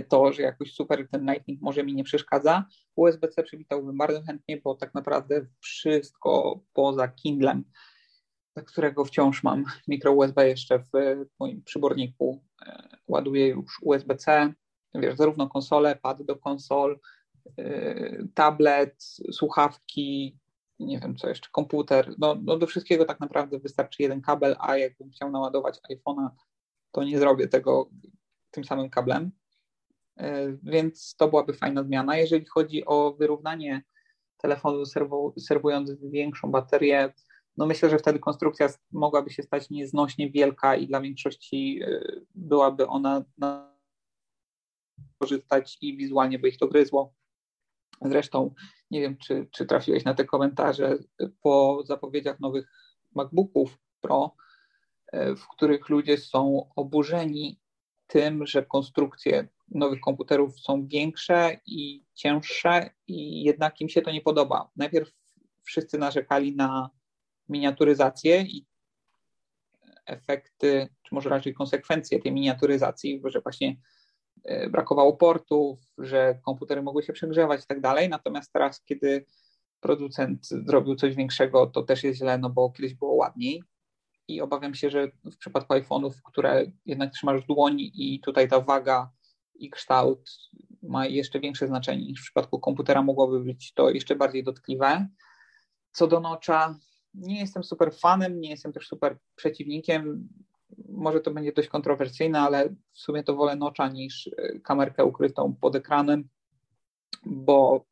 to, 0.08 0.32
że 0.32 0.42
jakoś 0.42 0.72
super 0.72 1.08
ten 1.08 1.30
Lightning 1.30 1.60
może 1.60 1.84
mi 1.84 1.94
nie 1.94 2.04
przeszkadza. 2.04 2.64
USB-C 2.96 3.42
przywitałbym 3.42 3.98
bardzo 3.98 4.22
chętnie, 4.22 4.60
bo 4.64 4.74
tak 4.74 4.94
naprawdę 4.94 5.46
wszystko 5.60 6.60
poza 6.72 7.08
Kindlem, 7.08 7.64
którego 8.66 9.04
wciąż 9.04 9.42
mam 9.42 9.64
mikro 9.88 10.12
USB 10.12 10.48
jeszcze 10.48 10.78
w 10.78 10.90
moim 11.40 11.62
przyborniku, 11.62 12.44
e, 12.66 12.88
ładuję 13.08 13.48
już 13.48 13.82
USB-C, 13.82 14.52
wiesz, 14.94 15.16
zarówno 15.16 15.48
konsole, 15.48 15.96
pad 15.96 16.22
do 16.22 16.36
konsol, 16.36 17.00
e, 17.58 18.26
tablet, 18.34 19.04
słuchawki, 19.32 20.38
nie 20.78 21.00
wiem 21.00 21.16
co 21.16 21.28
jeszcze, 21.28 21.48
komputer, 21.52 22.14
no, 22.18 22.36
no 22.42 22.58
do 22.58 22.66
wszystkiego 22.66 23.04
tak 23.04 23.20
naprawdę 23.20 23.58
wystarczy 23.58 24.02
jeden 24.02 24.20
kabel, 24.20 24.56
a 24.58 24.76
jakbym 24.76 25.10
chciał 25.10 25.30
naładować 25.30 25.80
iPhone'a, 25.92 26.28
to 26.92 27.04
nie 27.04 27.18
zrobię 27.18 27.48
tego 27.48 27.90
tym 28.50 28.64
samym 28.64 28.90
kablem, 28.90 29.24
e, 29.24 29.47
więc 30.62 31.16
to 31.16 31.28
byłaby 31.28 31.52
fajna 31.52 31.84
zmiana. 31.84 32.16
Jeżeli 32.16 32.46
chodzi 32.46 32.84
o 32.86 33.12
wyrównanie 33.12 33.82
telefonu 34.36 34.82
serwując 35.38 35.92
większą 36.02 36.50
baterię, 36.50 37.12
no 37.56 37.66
myślę, 37.66 37.90
że 37.90 37.98
wtedy 37.98 38.18
konstrukcja 38.18 38.68
mogłaby 38.92 39.30
się 39.30 39.42
stać 39.42 39.70
nieznośnie 39.70 40.30
wielka 40.30 40.76
i 40.76 40.86
dla 40.86 41.00
większości 41.00 41.80
e, 41.82 42.00
byłaby 42.34 42.86
ona 42.86 43.24
na 43.38 43.78
korzystać 45.18 45.78
i 45.80 45.96
wizualnie 45.96 46.38
by 46.38 46.48
ich 46.48 46.58
to 46.58 46.68
gryzło. 46.68 47.14
Zresztą 48.02 48.54
nie 48.90 49.00
wiem, 49.00 49.16
czy, 49.16 49.48
czy 49.50 49.66
trafiłeś 49.66 50.04
na 50.04 50.14
te 50.14 50.24
komentarze 50.24 50.98
po 51.42 51.82
zapowiedziach 51.84 52.40
nowych 52.40 52.68
MacBooków 53.14 53.78
Pro, 54.00 54.34
e, 55.12 55.36
w 55.36 55.48
których 55.48 55.88
ludzie 55.88 56.18
są 56.18 56.70
oburzeni 56.76 57.60
tym, 58.06 58.46
że 58.46 58.62
konstrukcje 58.62 59.48
nowych 59.70 60.00
komputerów 60.00 60.60
są 60.60 60.86
większe 60.86 61.60
i 61.66 62.04
cięższe 62.14 62.90
i 63.06 63.42
jednak 63.42 63.80
im 63.80 63.88
się 63.88 64.02
to 64.02 64.10
nie 64.10 64.20
podoba. 64.20 64.70
Najpierw 64.76 65.10
wszyscy 65.62 65.98
narzekali 65.98 66.56
na 66.56 66.90
miniaturyzację 67.48 68.42
i 68.42 68.66
efekty, 70.06 70.88
czy 71.02 71.14
może 71.14 71.28
raczej 71.28 71.54
konsekwencje 71.54 72.22
tej 72.22 72.32
miniaturyzacji, 72.32 73.22
że 73.24 73.40
właśnie 73.40 73.76
E, 74.44 74.70
brakowało 74.70 75.16
portów, 75.16 75.78
że 75.98 76.38
komputery 76.42 76.82
mogły 76.82 77.02
się 77.02 77.12
przegrzewać 77.12 77.64
i 77.64 77.66
tak 77.66 77.80
dalej. 77.80 78.08
Natomiast 78.08 78.52
teraz, 78.52 78.84
kiedy 78.84 79.24
producent 79.80 80.46
zrobił 80.46 80.94
coś 80.96 81.14
większego, 81.14 81.66
to 81.66 81.82
też 81.82 82.04
jest 82.04 82.18
źle, 82.18 82.38
no 82.38 82.50
bo 82.50 82.70
kiedyś 82.70 82.94
było 82.94 83.14
ładniej. 83.14 83.62
I 84.28 84.40
obawiam 84.40 84.74
się, 84.74 84.90
że 84.90 85.08
w 85.24 85.36
przypadku 85.36 85.74
iPhone'ów, 85.74 86.12
które 86.24 86.66
jednak 86.86 87.12
trzymasz 87.12 87.42
w 87.42 87.46
dłoni 87.46 87.92
i 87.94 88.20
tutaj 88.20 88.48
ta 88.48 88.60
waga 88.60 89.10
i 89.58 89.70
kształt 89.70 90.30
ma 90.82 91.06
jeszcze 91.06 91.40
większe 91.40 91.66
znaczenie 91.66 92.06
niż 92.06 92.20
w 92.20 92.24
przypadku 92.24 92.60
komputera, 92.60 93.02
mogłoby 93.02 93.40
być 93.40 93.72
to 93.74 93.90
jeszcze 93.90 94.16
bardziej 94.16 94.44
dotkliwe. 94.44 95.08
Co 95.92 96.06
do 96.06 96.20
nocza, 96.20 96.78
nie 97.14 97.40
jestem 97.40 97.64
super 97.64 97.94
fanem, 97.94 98.40
nie 98.40 98.50
jestem 98.50 98.72
też 98.72 98.88
super 98.88 99.18
przeciwnikiem 99.36 100.28
może 100.88 101.20
to 101.20 101.30
będzie 101.30 101.52
dość 101.52 101.68
kontrowersyjne, 101.68 102.40
ale 102.40 102.68
w 102.92 102.98
sumie 102.98 103.22
to 103.22 103.34
wolę 103.34 103.56
nocza 103.56 103.88
niż 103.88 104.30
e, 104.36 104.60
kamerkę 104.60 105.04
ukrytą 105.04 105.54
pod 105.60 105.76
ekranem, 105.76 106.28
bo 107.26 107.84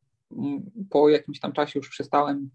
po 0.89 1.09
jakimś 1.09 1.39
tam 1.39 1.53
czasie 1.53 1.79
już 1.79 1.89
przestałem 1.89 2.49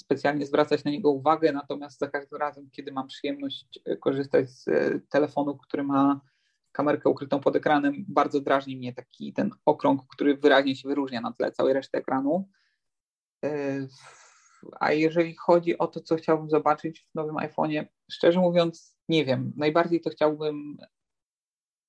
specjalnie 0.00 0.46
zwracać 0.46 0.84
na 0.84 0.90
niego 0.90 1.10
uwagę, 1.10 1.52
natomiast 1.52 1.98
za 1.98 2.08
każdym 2.08 2.38
razem, 2.38 2.70
kiedy 2.70 2.92
mam 2.92 3.06
przyjemność 3.06 3.80
e, 3.84 3.96
korzystać 3.96 4.50
z 4.50 4.68
e, 4.68 5.00
telefonu, 5.08 5.56
który 5.56 5.82
ma 5.82 6.20
kamerkę 6.72 7.08
ukrytą 7.08 7.40
pod 7.40 7.56
ekranem, 7.56 8.04
bardzo 8.08 8.40
drażni 8.40 8.76
mnie 8.76 8.92
taki 8.92 9.32
ten 9.32 9.50
okrąg, 9.64 10.02
który 10.08 10.36
wyraźnie 10.36 10.76
się 10.76 10.88
wyróżnia 10.88 11.20
na 11.20 11.32
tle 11.32 11.52
całej 11.52 11.74
reszty 11.74 11.98
ekranu. 11.98 12.48
A 14.80 14.92
jeżeli 14.92 15.36
chodzi 15.36 15.78
o 15.78 15.86
to, 15.86 16.00
co 16.00 16.16
chciałbym 16.16 16.50
zobaczyć 16.50 17.00
w 17.00 17.14
nowym 17.14 17.36
iPhone'ie, 17.36 17.84
szczerze 18.12 18.40
mówiąc, 18.40 18.96
nie 19.08 19.24
wiem. 19.24 19.52
Najbardziej 19.56 20.00
to 20.00 20.10
chciałbym, 20.10 20.76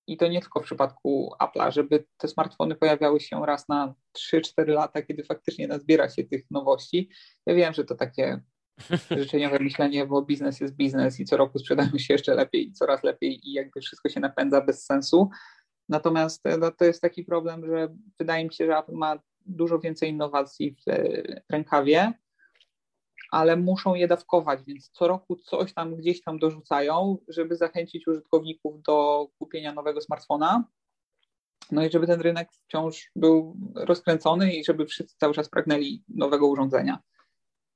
i 0.08 0.17
to 0.17 0.28
nie 0.28 0.41
tylko 0.41 0.60
w 0.60 0.63
przypadku 0.63 1.32
Apple'a, 1.41 1.72
żeby 1.72 2.06
te 2.17 2.28
smartfony 2.28 2.76
pojawiały 2.76 3.19
się 3.19 3.46
raz 3.46 3.69
na 3.69 3.96
3-4 4.34 4.67
lata, 4.67 5.02
kiedy 5.02 5.24
faktycznie 5.24 5.67
nazbiera 5.67 6.10
się 6.10 6.24
tych 6.24 6.52
nowości. 6.52 7.10
Ja 7.46 7.56
wiem, 7.56 7.74
że 7.74 7.84
to 7.84 7.96
takie 7.96 8.41
życzeniowe 9.12 9.60
myślenie, 9.60 10.06
bo 10.06 10.22
biznes 10.22 10.60
jest 10.60 10.76
biznes 10.76 11.20
i 11.20 11.26
co 11.26 11.38
roku 11.38 11.60
sprzedają 11.60 11.98
się 11.98 12.14
jeszcze 12.14 12.36
lepiej 12.36 12.68
i 12.68 12.74
coraz 12.74 13.04
lepiej 13.04 13.50
i 13.50 13.54
jakby 13.54 13.82
wszystko 13.82 14.10
się 14.10 14.20
napędza 14.20 14.62
bez 14.62 14.86
sensu. 14.86 15.30
Natomiast 15.90 16.44
no, 16.60 16.72
to 16.72 16.86
jest 16.86 17.02
taki 17.02 17.24
problem, 17.24 17.66
że 17.66 17.96
wydaje 18.20 18.46
mi 18.46 18.54
się, 18.54 18.66
że 18.66 18.78
Apple 18.78 18.94
ma 18.94 19.20
dużo 19.46 19.80
więcej 19.80 20.10
innowacji 20.10 20.76
w 20.76 20.92
rękawie, 21.50 22.14
ale 23.32 23.58
muszą 23.58 23.96
je 23.96 24.08
dawkować, 24.08 24.60
więc 24.68 24.90
co 24.90 25.08
roku 25.08 25.36
coś 25.36 25.74
tam 25.74 25.96
gdzieś 25.96 26.24
tam 26.24 26.40
dorzucają, 26.40 27.18
żeby 27.28 27.56
zachęcić 27.56 28.08
użytkowników 28.08 28.82
do 28.82 29.28
kupienia 29.40 29.74
nowego 29.74 30.02
smartfona. 30.02 30.64
No 31.72 31.86
i 31.86 31.92
żeby 31.92 32.08
ten 32.08 32.22
rynek 32.22 32.50
wciąż 32.54 33.12
był 33.16 33.58
rozkręcony 33.76 34.54
i 34.54 34.64
żeby 34.64 34.86
wszyscy 34.86 35.18
cały 35.18 35.34
czas 35.34 35.50
pragnęli 35.50 36.04
nowego 36.08 36.48
urządzenia. 36.48 37.00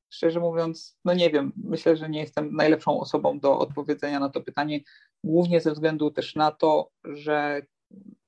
Szczerze 0.09 0.39
mówiąc, 0.39 0.97
no 1.05 1.13
nie 1.13 1.29
wiem, 1.29 1.53
myślę, 1.57 1.97
że 1.97 2.09
nie 2.09 2.19
jestem 2.19 2.55
najlepszą 2.55 2.99
osobą 2.99 3.39
do 3.39 3.59
odpowiedzenia 3.59 4.19
na 4.19 4.29
to 4.29 4.41
pytanie, 4.41 4.79
głównie 5.23 5.61
ze 5.61 5.71
względu 5.71 6.11
też 6.11 6.35
na 6.35 6.51
to, 6.51 6.91
że 7.03 7.61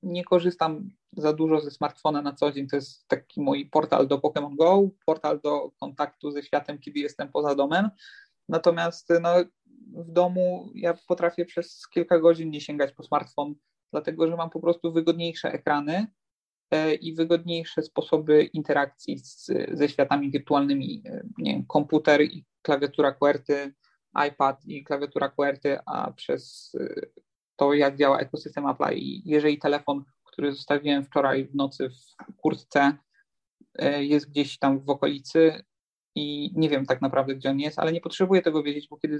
nie 0.02 0.24
korzystam 0.24 0.88
za 1.16 1.32
dużo 1.32 1.60
ze 1.60 1.70
smartfona 1.70 2.22
na 2.22 2.32
co 2.32 2.52
dzień. 2.52 2.66
To 2.68 2.76
jest 2.76 3.08
taki 3.08 3.40
mój 3.40 3.66
portal 3.66 4.06
do 4.06 4.18
Pokémon 4.18 4.56
Go, 4.56 4.88
portal 5.06 5.40
do 5.40 5.70
kontaktu 5.80 6.30
ze 6.30 6.42
światem, 6.42 6.78
kiedy 6.78 7.00
jestem 7.00 7.28
poza 7.28 7.54
domem. 7.54 7.90
Natomiast 8.48 9.08
no, 9.20 9.34
w 9.92 10.12
domu 10.12 10.70
ja 10.74 10.94
potrafię 11.08 11.44
przez 11.44 11.88
kilka 11.88 12.18
godzin 12.18 12.50
nie 12.50 12.60
sięgać 12.60 12.92
po 12.92 13.02
smartfon, 13.02 13.54
dlatego 13.92 14.28
że 14.28 14.36
mam 14.36 14.50
po 14.50 14.60
prostu 14.60 14.92
wygodniejsze 14.92 15.52
ekrany 15.52 16.06
i 17.00 17.14
wygodniejsze 17.14 17.82
sposoby 17.82 18.42
interakcji 18.44 19.18
z, 19.18 19.50
ze 19.72 19.88
światami 19.88 20.30
wirtualnymi. 20.30 21.02
E, 21.06 21.22
nie 21.38 21.52
wiem, 21.52 21.64
komputer 21.66 22.22
i 22.22 22.44
klawiatura 22.62 23.12
QWERTY, 23.12 23.74
iPad 24.28 24.66
i 24.66 24.84
klawiatura 24.84 25.28
QWERTY, 25.28 25.78
a 25.86 26.12
przez 26.12 26.72
e, 26.80 27.06
to, 27.56 27.74
jak 27.74 27.96
działa 27.96 28.18
ekosystem 28.18 28.66
Apple 28.66 28.94
i 28.96 29.22
jeżeli 29.24 29.58
telefon 29.58 30.04
który 30.40 30.52
zostawiłem 30.52 31.04
wczoraj 31.04 31.46
w 31.46 31.54
nocy 31.54 31.90
w 31.90 32.36
kurtce, 32.36 32.92
e, 33.78 34.04
jest 34.04 34.30
gdzieś 34.30 34.58
tam 34.58 34.80
w 34.80 34.90
okolicy 34.90 35.64
i 36.14 36.52
nie 36.54 36.68
wiem 36.68 36.86
tak 36.86 37.02
naprawdę, 37.02 37.34
gdzie 37.34 37.50
on 37.50 37.60
jest, 37.60 37.78
ale 37.78 37.92
nie 37.92 38.00
potrzebuję 38.00 38.42
tego 38.42 38.62
wiedzieć, 38.62 38.88
bo 38.88 38.96
kiedy 38.96 39.18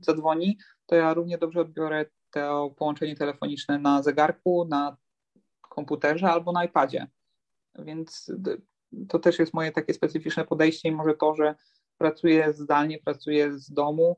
zadzwoni, 0.00 0.58
to 0.86 0.96
ja 0.96 1.14
równie 1.14 1.38
dobrze 1.38 1.60
odbiorę 1.60 2.06
to 2.30 2.74
połączenie 2.76 3.16
telefoniczne 3.16 3.78
na 3.78 4.02
zegarku, 4.02 4.64
na 4.64 4.96
komputerze 5.72 6.30
albo 6.30 6.52
na 6.52 6.64
iPadzie. 6.64 7.06
Więc 7.78 8.32
to 9.08 9.18
też 9.18 9.38
jest 9.38 9.54
moje 9.54 9.72
takie 9.72 9.94
specyficzne 9.94 10.44
podejście 10.44 10.88
i 10.88 10.92
może 10.92 11.14
to, 11.14 11.34
że 11.34 11.54
pracuję 11.98 12.52
zdalnie, 12.52 12.98
pracuję 12.98 13.58
z 13.58 13.72
domu 13.72 14.16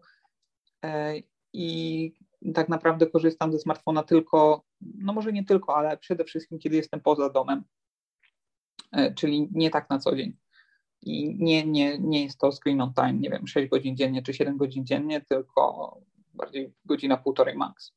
e, 0.84 1.14
i 1.52 2.12
tak 2.54 2.68
naprawdę 2.68 3.06
korzystam 3.06 3.52
ze 3.52 3.58
smartfona 3.58 4.02
tylko, 4.02 4.64
no 4.80 5.12
może 5.12 5.32
nie 5.32 5.44
tylko, 5.44 5.76
ale 5.76 5.96
przede 5.96 6.24
wszystkim, 6.24 6.58
kiedy 6.58 6.76
jestem 6.76 7.00
poza 7.00 7.30
domem, 7.30 7.64
e, 8.92 9.14
czyli 9.14 9.48
nie 9.52 9.70
tak 9.70 9.90
na 9.90 9.98
co 9.98 10.16
dzień. 10.16 10.36
I 11.02 11.36
nie, 11.38 11.66
nie, 11.66 11.98
nie 11.98 12.24
jest 12.24 12.38
to 12.38 12.52
screen 12.52 12.80
on 12.80 12.94
time, 12.94 13.14
nie 13.14 13.30
wiem, 13.30 13.46
6 13.46 13.68
godzin 13.68 13.96
dziennie 13.96 14.22
czy 14.22 14.34
7 14.34 14.56
godzin 14.56 14.86
dziennie, 14.86 15.20
tylko 15.20 15.96
bardziej 16.34 16.72
godzina, 16.84 17.16
półtorej 17.16 17.56
max. 17.56 17.92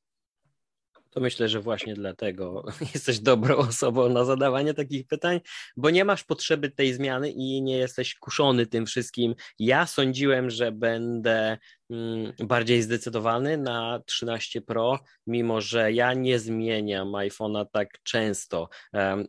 To 1.10 1.20
myślę, 1.20 1.50
że 1.50 1.60
właśnie 1.60 1.93
dlatego 1.93 2.65
jesteś 2.93 3.20
dobrą 3.20 3.56
osobą 3.56 4.10
na 4.10 4.26
zadawanie 4.26 4.74
takich 4.74 5.08
pytań, 5.08 5.39
bo 5.78 5.89
nie 5.89 6.06
masz 6.06 6.24
potrzeby 6.24 6.72
tej 6.72 6.93
zmiany 6.93 7.32
i 7.32 7.62
nie 7.62 7.78
jesteś 7.78 8.15
kuszony 8.15 8.65
tym 8.65 8.86
wszystkim. 8.86 9.36
Ja 9.60 9.86
sądziłem, 9.86 10.50
że 10.50 10.72
będę 10.72 11.58
mm, 11.89 12.34
bardziej 12.39 12.82
zdecydowany 12.82 13.58
na 13.58 14.02
13 14.06 14.62
Pro, 14.62 15.00
mimo 15.28 15.62
że 15.62 15.91
ja 15.91 16.13
nie 16.13 16.39
zmieniam 16.39 17.12
iPhone'a 17.12 17.65
tak 17.72 17.89
często. 18.04 18.70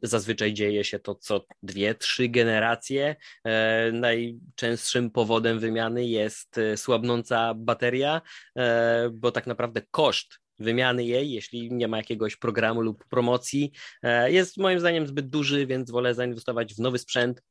Zazwyczaj 0.03 0.55
dzieje 0.55 0.85
się 0.85 0.99
to 0.99 1.15
co 1.15 1.45
dwie, 1.63 1.95
trzy 1.95 2.29
generacje. 2.29 3.17
E, 3.45 3.93
najczęstszym 3.93 5.11
powodem 5.11 5.59
wymiany 5.59 6.07
jest 6.07 6.59
e, 6.59 6.77
słabnąca 6.77 7.55
bateria, 7.55 8.23
e, 8.57 9.11
bo 9.13 9.33
tak 9.33 9.47
naprawdę 9.47 9.83
koszt 9.91 10.39
wymiany 10.59 11.05
jej, 11.05 11.31
jeśli 11.31 11.73
nie 11.73 11.89
ma 11.89 11.97
jakiegoś 11.97 12.37
programu 12.37 12.81
lub 12.81 13.05
promocji, 13.05 13.73
e, 14.03 14.33
jest 14.33 14.57
moim 14.57 14.81
zdaniem 14.81 15.07
zbyt 15.07 15.29
duży, 15.29 15.67
więc 15.67 15.91
wolę 15.91 16.15
zainwestować 16.15 16.75
w 16.75 16.79
nowy 16.79 16.99
sprzęt 16.99 17.43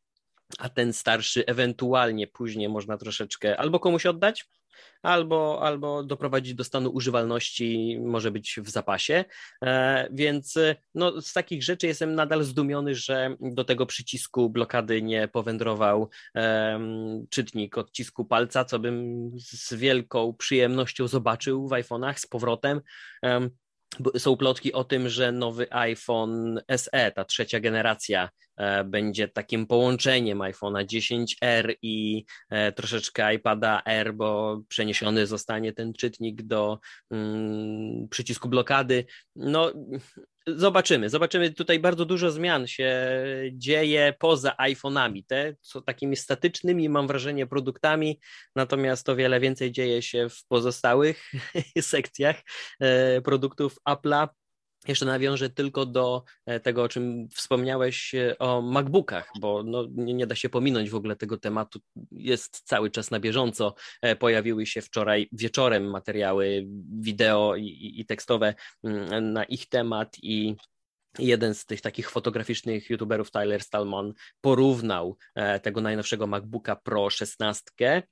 a 0.60 0.70
ten 0.70 0.94
starszy 0.94 1.46
ewentualnie 1.46 2.28
później 2.28 2.70
można 2.70 2.98
troszeczkę 2.98 3.58
albo 3.58 3.80
komuś 3.80 4.06
oddać, 4.06 4.46
albo, 5.02 5.60
albo 5.62 6.04
doprowadzić 6.04 6.54
do 6.54 6.64
stanu 6.64 6.90
używalności, 6.90 8.00
może 8.02 8.32
być 8.32 8.60
w 8.64 8.70
zapasie. 8.70 9.26
E, 9.64 10.08
więc 10.12 10.56
no, 10.96 11.22
z 11.22 11.34
takich 11.34 11.64
rzeczy 11.64 11.88
jestem 11.88 12.16
nadal 12.16 12.44
zdumiony, 12.44 12.96
że 12.96 13.36
do 13.40 13.64
tego 13.64 13.86
przycisku 13.86 14.50
blokady 14.50 15.02
nie 15.02 15.28
powędrował 15.28 16.10
czytnik 17.30 17.78
odcisku 17.78 18.26
palca, 18.26 18.66
co 18.66 18.80
bym 18.80 19.30
z 19.40 19.74
wielką 19.74 20.34
przyjemnością 20.34 21.08
zobaczył 21.08 21.68
w 21.68 21.72
iPhone'ach 21.72 22.20
z 22.20 22.28
powrotem 22.28 22.82
są 24.18 24.38
plotki 24.38 24.74
o 24.74 24.84
tym, 24.84 25.10
że 25.10 25.32
nowy 25.32 25.74
iPhone 25.74 26.62
SE, 26.78 27.12
ta 27.12 27.26
trzecia 27.26 27.60
generacja, 27.60 28.24
e, 28.24 28.30
będzie 28.86 29.28
takim 29.28 29.68
połączeniem 29.68 30.40
iPhone'a 30.40 30.86
10R 30.86 31.76
i 31.82 32.26
e, 32.50 32.72
troszeczkę 32.72 33.34
iPada 33.34 33.82
R, 33.86 34.14
bo 34.14 34.62
przeniesiony 34.68 35.28
zostanie 35.28 35.74
ten 35.74 35.94
czytnik 35.94 36.42
do 36.42 36.80
mm, 37.12 38.08
przycisku 38.10 38.50
blokady. 38.50 39.06
No, 39.36 39.74
Zobaczymy, 40.56 41.10
zobaczymy. 41.10 41.54
Tutaj 41.54 41.80
bardzo 41.80 42.06
dużo 42.06 42.32
zmian 42.32 42.68
się 42.68 43.12
dzieje 43.54 44.14
poza 44.20 44.56
iPhone'ami. 44.60 45.24
Te 45.28 45.56
są 45.62 45.82
takimi 45.82 46.16
statycznymi, 46.16 46.90
mam 46.90 47.08
wrażenie, 47.08 47.48
produktami, 47.48 48.20
natomiast 48.56 49.10
o 49.10 49.16
wiele 49.16 49.40
więcej 49.40 49.72
dzieje 49.72 50.02
się 50.02 50.30
w 50.30 50.46
pozostałych 50.48 51.32
sekcjach 51.82 52.42
e, 52.80 53.22
produktów 53.22 53.76
Apple'a. 53.90 54.28
Jeszcze 54.88 55.06
nawiążę 55.06 55.50
tylko 55.50 55.86
do 55.86 56.24
e, 56.46 56.60
tego, 56.60 56.84
o 56.84 56.90
czym 56.90 57.28
wspomniałeś 57.30 58.16
e, 58.16 58.38
o 58.40 58.62
MacBookach, 58.62 59.32
bo 59.40 59.64
no, 59.64 59.86
nie, 59.96 60.14
nie, 60.14 60.28
da 60.28 60.36
się 60.36 60.50
pominąć 60.50 60.90
w 60.90 60.96
ogóle 60.96 61.16
tego 61.16 61.38
tematu. 61.38 61.80
Jest 62.12 62.62
cały 62.62 62.92
czas 62.92 63.12
na 63.12 63.20
bieżąco. 63.20 63.76
Pojawiły 64.20 64.66
się 64.66 64.82
wczoraj 64.82 65.30
wieczorem 65.32 65.90
materiały 65.90 66.68
wideo 67.00 67.56
i, 67.56 67.94
i 67.98 68.06
tekstowe 68.06 68.56
mm, 68.84 69.34
na 69.34 69.44
ich 69.44 69.70
temat 69.70 70.16
i 70.22 70.56
jeden 71.20 71.56
z 71.56 71.66
tych 71.66 71.82
takich 71.82 72.10
fotograficznych 72.10 72.90
youtuberów, 72.90 73.32
Tyler 73.32 73.64
Stallman, 73.64 74.14
porównał 74.42 75.18
e, 75.36 75.60
tego 75.60 75.82
najnowszego 75.82 76.28
MacBooka 76.28 76.76
Pro 76.76 77.10
16 77.10 77.64
e, 77.82 78.04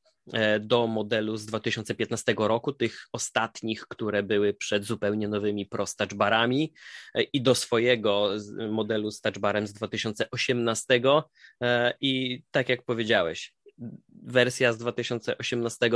do 0.59 0.87
modelu 0.87 1.37
z 1.37 1.45
2015 1.45 2.35
roku, 2.37 2.73
tych 2.73 3.07
ostatnich, 3.11 3.87
które 3.87 4.23
były 4.23 4.53
przed 4.53 4.85
zupełnie 4.85 5.27
nowymi 5.27 5.65
Pro 5.65 5.87
z 5.87 5.95
e, 7.15 7.21
i 7.21 7.41
do 7.41 7.55
swojego 7.55 8.29
modelu 8.71 9.11
z 9.11 9.21
touchbarem 9.21 9.67
z 9.67 9.73
2018 9.73 11.01
i 12.01 12.43
tak 12.51 12.69
jak 12.69 12.83
powiedziałeś, 12.83 13.53
wersja 14.23 14.73
z 14.73 14.77
2018 14.77 15.89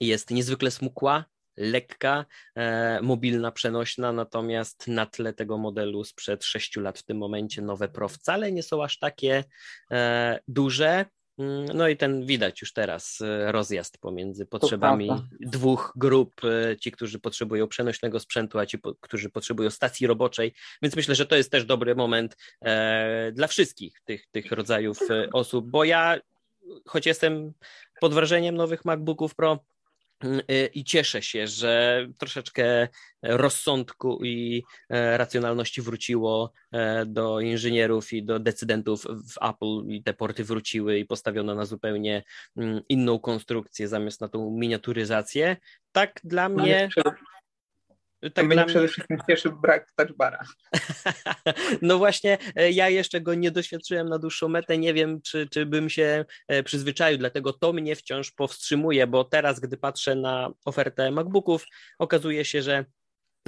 jest 0.00 0.30
niezwykle 0.30 0.70
smukła, 0.70 1.24
lekka, 1.56 2.24
e, 2.54 3.00
mobilna, 3.02 3.52
przenośna, 3.52 4.12
natomiast 4.12 4.88
na 4.88 5.06
tle 5.06 5.32
tego 5.32 5.58
modelu 5.58 6.04
sprzed 6.04 6.44
6 6.44 6.76
lat 6.76 6.98
w 6.98 7.02
tym 7.02 7.18
momencie 7.18 7.62
nowe 7.62 7.88
Pro 7.88 8.08
wcale 8.08 8.52
nie 8.52 8.62
są 8.62 8.84
aż 8.84 8.98
takie 8.98 9.44
e, 9.90 10.40
duże. 10.48 11.04
Mm, 11.42 11.66
no 11.74 11.88
i 11.88 11.96
ten 11.96 12.26
widać 12.26 12.60
już 12.60 12.72
teraz 12.72 13.20
e, 13.20 13.52
rozjazd 13.52 13.98
pomiędzy 13.98 14.46
potrzebami 14.46 15.10
dwóch 15.40 15.92
grup, 15.96 16.40
ci, 16.80 16.92
którzy 16.92 17.18
potrzebują 17.18 17.68
przenośnego 17.68 18.20
sprzętu, 18.20 18.58
a 18.58 18.66
ci, 18.66 18.78
którzy 19.00 19.30
potrzebują 19.30 19.70
stacji 19.70 20.06
roboczej, 20.06 20.52
więc 20.82 20.96
myślę, 20.96 21.14
że 21.14 21.26
to 21.26 21.36
jest 21.36 21.50
też 21.50 21.64
dobry 21.64 21.94
moment 21.94 22.36
dla 23.32 23.46
wszystkich 23.46 24.00
tych, 24.04 24.26
tych 24.26 24.52
rodzajów 24.52 24.98
osób, 25.32 25.70
bo 25.70 25.84
ja, 25.84 26.18
choć 26.86 27.06
jestem 27.06 27.52
pod 28.00 28.14
wrażeniem 28.14 28.54
nowych 28.54 28.84
MacBooków 28.84 29.34
Pro, 29.34 29.58
Y, 29.58 29.71
I 30.74 30.84
cieszę 30.84 31.22
się, 31.22 31.46
że 31.46 32.06
troszeczkę 32.18 32.88
rozsądku 33.22 34.24
i 34.24 34.64
e, 34.88 35.16
racjonalności 35.16 35.82
wróciło 35.82 36.52
e, 36.72 37.06
do 37.06 37.40
inżynierów 37.40 38.12
i 38.12 38.22
do 38.22 38.38
decydentów 38.38 39.02
w 39.02 39.44
Apple 39.50 39.88
i 39.88 40.02
te 40.02 40.14
porty 40.14 40.44
wróciły 40.44 40.98
i 40.98 41.04
postawiono 41.04 41.54
na 41.54 41.64
zupełnie 41.64 42.22
mm, 42.56 42.80
inną 42.88 43.18
konstrukcję 43.18 43.88
zamiast 43.88 44.20
na 44.20 44.28
tą 44.28 44.50
miniaturyzację. 44.50 45.56
Tak 45.92 46.20
dla 46.24 46.48
no 46.48 46.62
mnie. 46.62 46.88
Tak 48.34 48.46
mnie 48.46 48.64
przede 48.64 48.88
wszystkim 48.88 49.18
cieszy 49.28 49.50
brak 49.62 49.92
touchbara. 49.96 50.44
no 51.82 51.98
właśnie, 51.98 52.38
e, 52.56 52.70
ja 52.70 52.88
jeszcze 52.88 53.20
go 53.20 53.34
nie 53.34 53.50
doświadczyłem 53.50 54.08
na 54.08 54.18
dłuższą 54.18 54.48
metę, 54.48 54.78
nie 54.78 54.94
wiem, 54.94 55.22
czy, 55.22 55.48
czy 55.48 55.66
bym 55.66 55.90
się 55.90 56.24
e, 56.48 56.62
przyzwyczaił, 56.62 57.18
dlatego 57.18 57.52
to 57.52 57.72
mnie 57.72 57.96
wciąż 57.96 58.30
powstrzymuje, 58.30 59.06
bo 59.06 59.24
teraz, 59.24 59.60
gdy 59.60 59.76
patrzę 59.76 60.14
na 60.14 60.50
ofertę 60.64 61.10
MacBooków, 61.10 61.66
okazuje 61.98 62.44
się, 62.44 62.62
że 62.62 62.84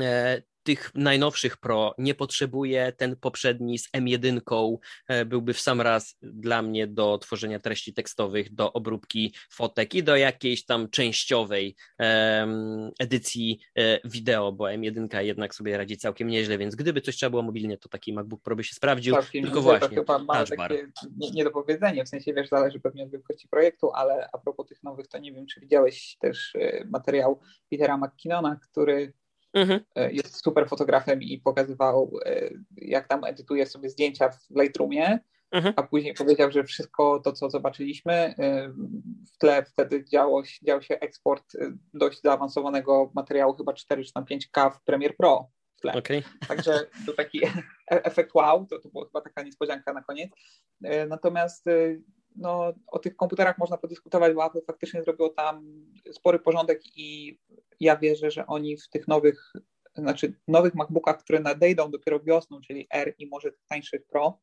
e, 0.00 0.42
tych 0.64 0.90
najnowszych 0.94 1.56
Pro 1.56 1.94
nie 1.98 2.14
potrzebuje, 2.14 2.92
ten 2.92 3.16
poprzedni 3.16 3.78
z 3.78 3.90
M1 3.90 4.76
e, 5.08 5.24
byłby 5.24 5.54
w 5.54 5.60
sam 5.60 5.80
raz 5.80 6.16
dla 6.22 6.62
mnie 6.62 6.86
do 6.86 7.18
tworzenia 7.18 7.58
treści 7.58 7.94
tekstowych, 7.94 8.54
do 8.54 8.72
obróbki 8.72 9.34
fotek 9.50 9.94
i 9.94 10.02
do 10.02 10.16
jakiejś 10.16 10.64
tam 10.64 10.90
częściowej 10.90 11.76
um, 11.98 12.90
edycji 12.98 13.60
e, 13.78 14.08
wideo, 14.08 14.52
bo 14.52 14.64
M1 14.64 15.22
jednak 15.22 15.54
sobie 15.54 15.78
radzi 15.78 15.96
całkiem 15.96 16.28
nieźle, 16.28 16.58
więc 16.58 16.74
gdyby 16.74 17.00
coś 17.00 17.16
trzeba 17.16 17.30
było 17.30 17.42
mobilnie, 17.42 17.78
to 17.78 17.88
taki 17.88 18.12
MacBook 18.12 18.42
Pro 18.42 18.56
by 18.56 18.64
się 18.64 18.74
sprawdził, 18.74 19.14
tak, 19.14 19.26
tylko 19.26 19.62
właśnie 19.62 19.88
to 19.88 19.94
chyba 19.94 20.18
ma 20.18 20.46
takie 20.46 20.88
niedopowiedzenie, 21.34 22.04
w 22.04 22.08
sensie 22.08 22.34
wiesz, 22.34 22.48
zależy 22.48 22.80
pewnie 22.80 23.04
od 23.04 23.10
wielkości 23.10 23.48
projektu, 23.48 23.90
ale 23.92 24.28
a 24.32 24.38
propos 24.38 24.66
tych 24.66 24.82
nowych, 24.82 25.08
to 25.08 25.18
nie 25.18 25.32
wiem, 25.32 25.46
czy 25.46 25.60
widziałeś 25.60 26.16
też 26.20 26.54
e, 26.54 26.84
materiał 26.84 27.40
Petera 27.70 27.96
McKinnona, 27.98 28.56
który 28.70 29.12
Mhm. 29.54 29.80
E, 29.94 30.12
jest 30.12 30.44
super 30.44 30.68
fotografem 30.68 31.22
i 31.22 31.38
pokazywał, 31.38 32.10
e, 32.26 32.50
jak 32.76 33.08
tam 33.08 33.24
edytuje 33.24 33.66
sobie 33.66 33.90
zdjęcia 33.90 34.30
w 34.30 34.60
Lightroomie, 34.60 35.18
mhm. 35.50 35.74
a 35.76 35.82
później 35.82 36.14
powiedział, 36.14 36.50
że 36.50 36.64
wszystko 36.64 37.20
to, 37.24 37.32
co 37.32 37.50
zobaczyliśmy, 37.50 38.12
e, 38.12 38.68
w 39.34 39.38
tle 39.38 39.64
wtedy 39.64 40.04
działo, 40.04 40.42
dział 40.62 40.82
się 40.82 41.00
eksport 41.00 41.56
dość 41.94 42.20
zaawansowanego 42.22 43.10
materiału, 43.14 43.54
chyba 43.54 43.72
4 43.72 44.04
czy 44.04 44.12
5K 44.12 44.70
w 44.70 44.82
Premiere 44.82 45.14
Pro. 45.14 45.50
Okay. 45.94 46.22
Także 46.48 46.86
to 47.06 47.12
taki 47.12 47.40
efekt 47.86 48.34
wow, 48.34 48.66
to, 48.66 48.78
to 48.78 48.88
była 48.88 49.04
chyba 49.04 49.20
taka 49.20 49.42
niespodzianka 49.42 49.92
na 49.92 50.02
koniec. 50.02 50.30
Natomiast 51.08 51.64
no, 52.34 52.72
o 52.86 52.98
tych 52.98 53.16
komputerach 53.16 53.58
można 53.58 53.76
podyskutować, 53.76 54.34
bo 54.34 54.46
Apple 54.46 54.64
faktycznie 54.66 55.02
zrobiło 55.02 55.28
tam 55.28 55.84
spory 56.12 56.38
porządek 56.38 56.80
i 56.96 57.38
ja 57.80 57.96
wierzę, 57.96 58.30
że 58.30 58.46
oni 58.46 58.76
w 58.76 58.88
tych 58.88 59.08
nowych, 59.08 59.52
znaczy 59.96 60.34
nowych 60.48 60.74
MacBookach, 60.74 61.18
które 61.18 61.40
nadejdą 61.40 61.90
dopiero 61.90 62.20
wiosną, 62.20 62.60
czyli 62.60 62.86
R 62.90 63.14
i 63.18 63.26
może 63.26 63.50
tańszych 63.68 64.06
Pro, 64.06 64.38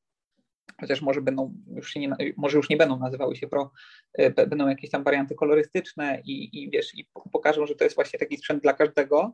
chociaż 0.79 1.01
może 1.01 1.21
będą 1.21 1.53
już 1.75 1.95
nie, 1.95 2.15
może 2.37 2.57
już 2.57 2.69
nie 2.69 2.77
będą 2.77 2.99
nazywały 2.99 3.35
się 3.35 3.47
Pro, 3.47 3.71
e, 4.13 4.47
będą 4.47 4.67
jakieś 4.67 4.89
tam 4.89 5.03
warianty 5.03 5.35
kolorystyczne 5.35 6.21
i, 6.25 6.63
i 6.63 6.69
wiesz, 6.69 6.95
i 6.95 7.09
pokażą, 7.31 7.65
że 7.65 7.75
to 7.75 7.83
jest 7.83 7.95
właśnie 7.95 8.19
taki 8.19 8.37
sprzęt 8.37 8.63
dla 8.63 8.73
każdego. 8.73 9.33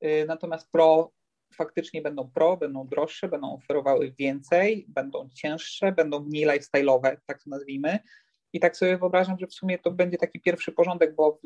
E, 0.00 0.24
natomiast 0.26 0.70
Pro 0.72 1.12
faktycznie 1.54 2.02
będą 2.02 2.30
pro, 2.30 2.56
będą 2.56 2.86
droższe, 2.86 3.28
będą 3.28 3.54
oferowały 3.54 4.14
więcej, 4.18 4.86
będą 4.88 5.28
cięższe, 5.34 5.92
będą 5.92 6.20
mniej 6.20 6.46
lifestyle'owe, 6.46 7.16
tak 7.26 7.42
to 7.42 7.50
nazwijmy. 7.50 7.98
I 8.52 8.60
tak 8.60 8.76
sobie 8.76 8.98
wyobrażam, 8.98 9.38
że 9.38 9.46
w 9.46 9.54
sumie 9.54 9.78
to 9.78 9.90
będzie 9.90 10.18
taki 10.18 10.40
pierwszy 10.40 10.72
porządek 10.72 11.14
bo 11.14 11.40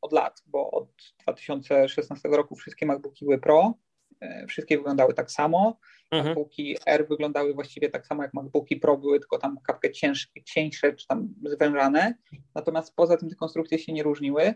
od 0.00 0.12
lat, 0.12 0.42
bo 0.46 0.70
od 0.70 0.88
2016 1.22 2.28
roku 2.28 2.56
wszystkie 2.56 2.86
MacBooki 2.86 3.24
były 3.24 3.38
Pro, 3.38 3.74
e, 4.20 4.46
wszystkie 4.46 4.76
wyglądały 4.76 5.14
tak 5.14 5.30
samo. 5.30 5.78
Mhm. 6.10 6.28
MacBooki 6.28 6.76
R 6.86 7.08
wyglądały 7.08 7.54
właściwie 7.54 7.90
tak 7.90 8.06
samo 8.06 8.22
jak 8.22 8.34
MacBooki 8.34 8.76
Pro, 8.76 8.96
były 8.96 9.20
tylko 9.20 9.38
tam 9.38 9.58
kapkę 9.66 9.90
ciężkie, 9.90 10.44
cieńsze 10.44 10.92
czy 10.92 11.06
tam 11.06 11.34
zwężane. 11.44 12.14
Natomiast 12.54 12.94
poza 12.96 13.16
tym 13.16 13.28
te 13.28 13.36
konstrukcje 13.36 13.78
się 13.78 13.92
nie 13.92 14.02
różniły. 14.02 14.54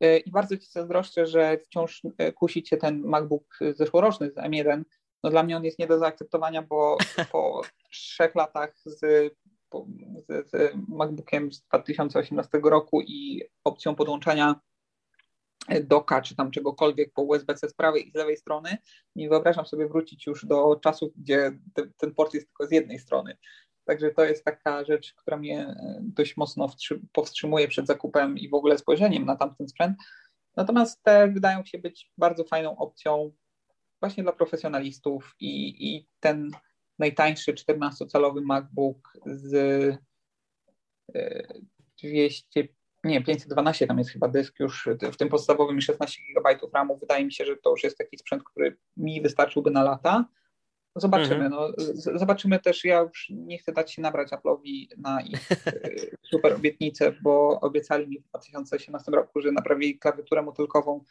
E, 0.00 0.18
I 0.18 0.30
bardzo 0.30 0.56
Ci 0.56 0.70
zazdroszczę, 0.70 1.26
że 1.26 1.58
wciąż 1.58 2.02
e, 2.18 2.32
kusi 2.32 2.62
Cię 2.62 2.76
ten 2.76 3.02
MacBook 3.04 3.58
zeszłoroczny 3.74 4.30
z 4.30 4.34
M1. 4.34 4.82
No 5.24 5.30
dla 5.30 5.42
mnie 5.42 5.56
on 5.56 5.64
jest 5.64 5.78
nie 5.78 5.86
do 5.86 5.98
zaakceptowania, 5.98 6.62
bo 6.62 6.96
po 7.32 7.62
trzech 7.90 8.34
latach 8.34 8.78
z, 8.84 9.00
z, 9.00 10.50
z 10.50 10.74
MacBookiem 10.88 11.52
z 11.52 11.62
2018 11.62 12.60
roku 12.64 13.00
i 13.00 13.42
opcją 13.64 13.94
podłączania 13.94 14.60
doka 15.84 16.22
czy 16.22 16.36
tam 16.36 16.50
czegokolwiek 16.50 17.12
po 17.12 17.22
USB-C 17.22 17.68
z 17.68 17.74
prawej 17.74 18.08
i 18.08 18.10
z 18.10 18.14
lewej 18.14 18.36
strony, 18.36 18.78
nie 19.16 19.28
wyobrażam 19.28 19.66
sobie 19.66 19.88
wrócić 19.88 20.26
już 20.26 20.46
do 20.46 20.76
czasów, 20.76 21.12
gdzie 21.16 21.58
te, 21.74 21.82
ten 21.96 22.14
port 22.14 22.34
jest 22.34 22.46
tylko 22.46 22.66
z 22.66 22.72
jednej 22.72 22.98
strony. 22.98 23.36
Także 23.90 24.10
to 24.10 24.24
jest 24.24 24.44
taka 24.44 24.84
rzecz, 24.84 25.14
która 25.14 25.36
mnie 25.36 25.60
e, 25.60 26.00
dość 26.02 26.36
mocno 26.36 26.68
powstrzymuje 27.12 27.68
przed 27.68 27.86
zakupem 27.86 28.38
i 28.38 28.48
w 28.48 28.54
ogóle 28.54 28.78
spojrzeniem 28.78 29.24
na 29.24 29.36
tamten 29.36 29.68
sprzęt. 29.68 29.96
Natomiast 30.56 31.02
te 31.02 31.28
wydają 31.28 31.64
się 31.64 31.78
być 31.78 32.12
bardzo 32.18 32.44
fajną 32.44 32.78
opcją 32.78 33.32
właśnie 34.00 34.22
dla 34.22 34.32
profesjonalistów 34.32 35.34
i, 35.40 35.74
i 35.88 36.08
ten 36.20 36.50
najtańszy 36.98 37.54
14-calowy 37.54 38.42
MacBook 38.42 39.12
z 39.26 39.96
200, 42.02 42.68
nie, 43.04 43.24
512 43.24 43.86
tam 43.86 43.98
jest 43.98 44.10
chyba 44.10 44.28
dysk 44.28 44.60
już, 44.60 44.88
w 45.12 45.16
tym 45.16 45.28
podstawowym 45.28 45.80
16 45.80 46.22
GB 46.28 46.58
RAMu. 46.74 46.98
Wydaje 46.98 47.24
mi 47.24 47.32
się, 47.32 47.44
że 47.44 47.56
to 47.56 47.70
już 47.70 47.84
jest 47.84 47.98
taki 47.98 48.18
sprzęt, 48.18 48.44
który 48.44 48.76
mi 48.96 49.22
wystarczyłby 49.22 49.70
na 49.70 49.82
lata. 49.82 50.24
Zobaczymy. 50.96 51.44
Mhm. 51.44 51.50
No, 51.50 51.68
zobaczymy 52.18 52.60
też. 52.60 52.84
Ja 52.84 53.00
już 53.00 53.26
nie 53.30 53.58
chcę 53.58 53.72
dać 53.72 53.92
się 53.92 54.02
nabrać 54.02 54.30
Apple'owi 54.30 54.86
na 54.98 55.22
ich 55.22 55.48
super 56.30 56.52
obietnicę, 56.52 57.12
bo 57.22 57.60
obiecali 57.60 58.08
mi 58.08 58.18
w 58.18 58.24
2018 58.28 59.12
roku, 59.12 59.40
że 59.40 59.52
naprawili 59.52 59.98
klawiaturę 59.98 60.42
motylkową, 60.42 61.04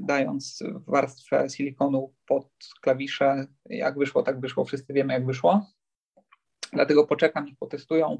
dając 0.00 0.62
warstwę 0.86 1.50
silikonu 1.50 2.14
pod 2.26 2.48
klawisze. 2.80 3.46
Jak 3.66 3.98
wyszło, 3.98 4.22
tak 4.22 4.40
wyszło. 4.40 4.64
Wszyscy 4.64 4.92
wiemy, 4.92 5.12
jak 5.12 5.26
wyszło. 5.26 5.66
Dlatego 6.72 7.06
poczekam, 7.06 7.44
niech 7.44 7.58
potestują, 7.58 8.18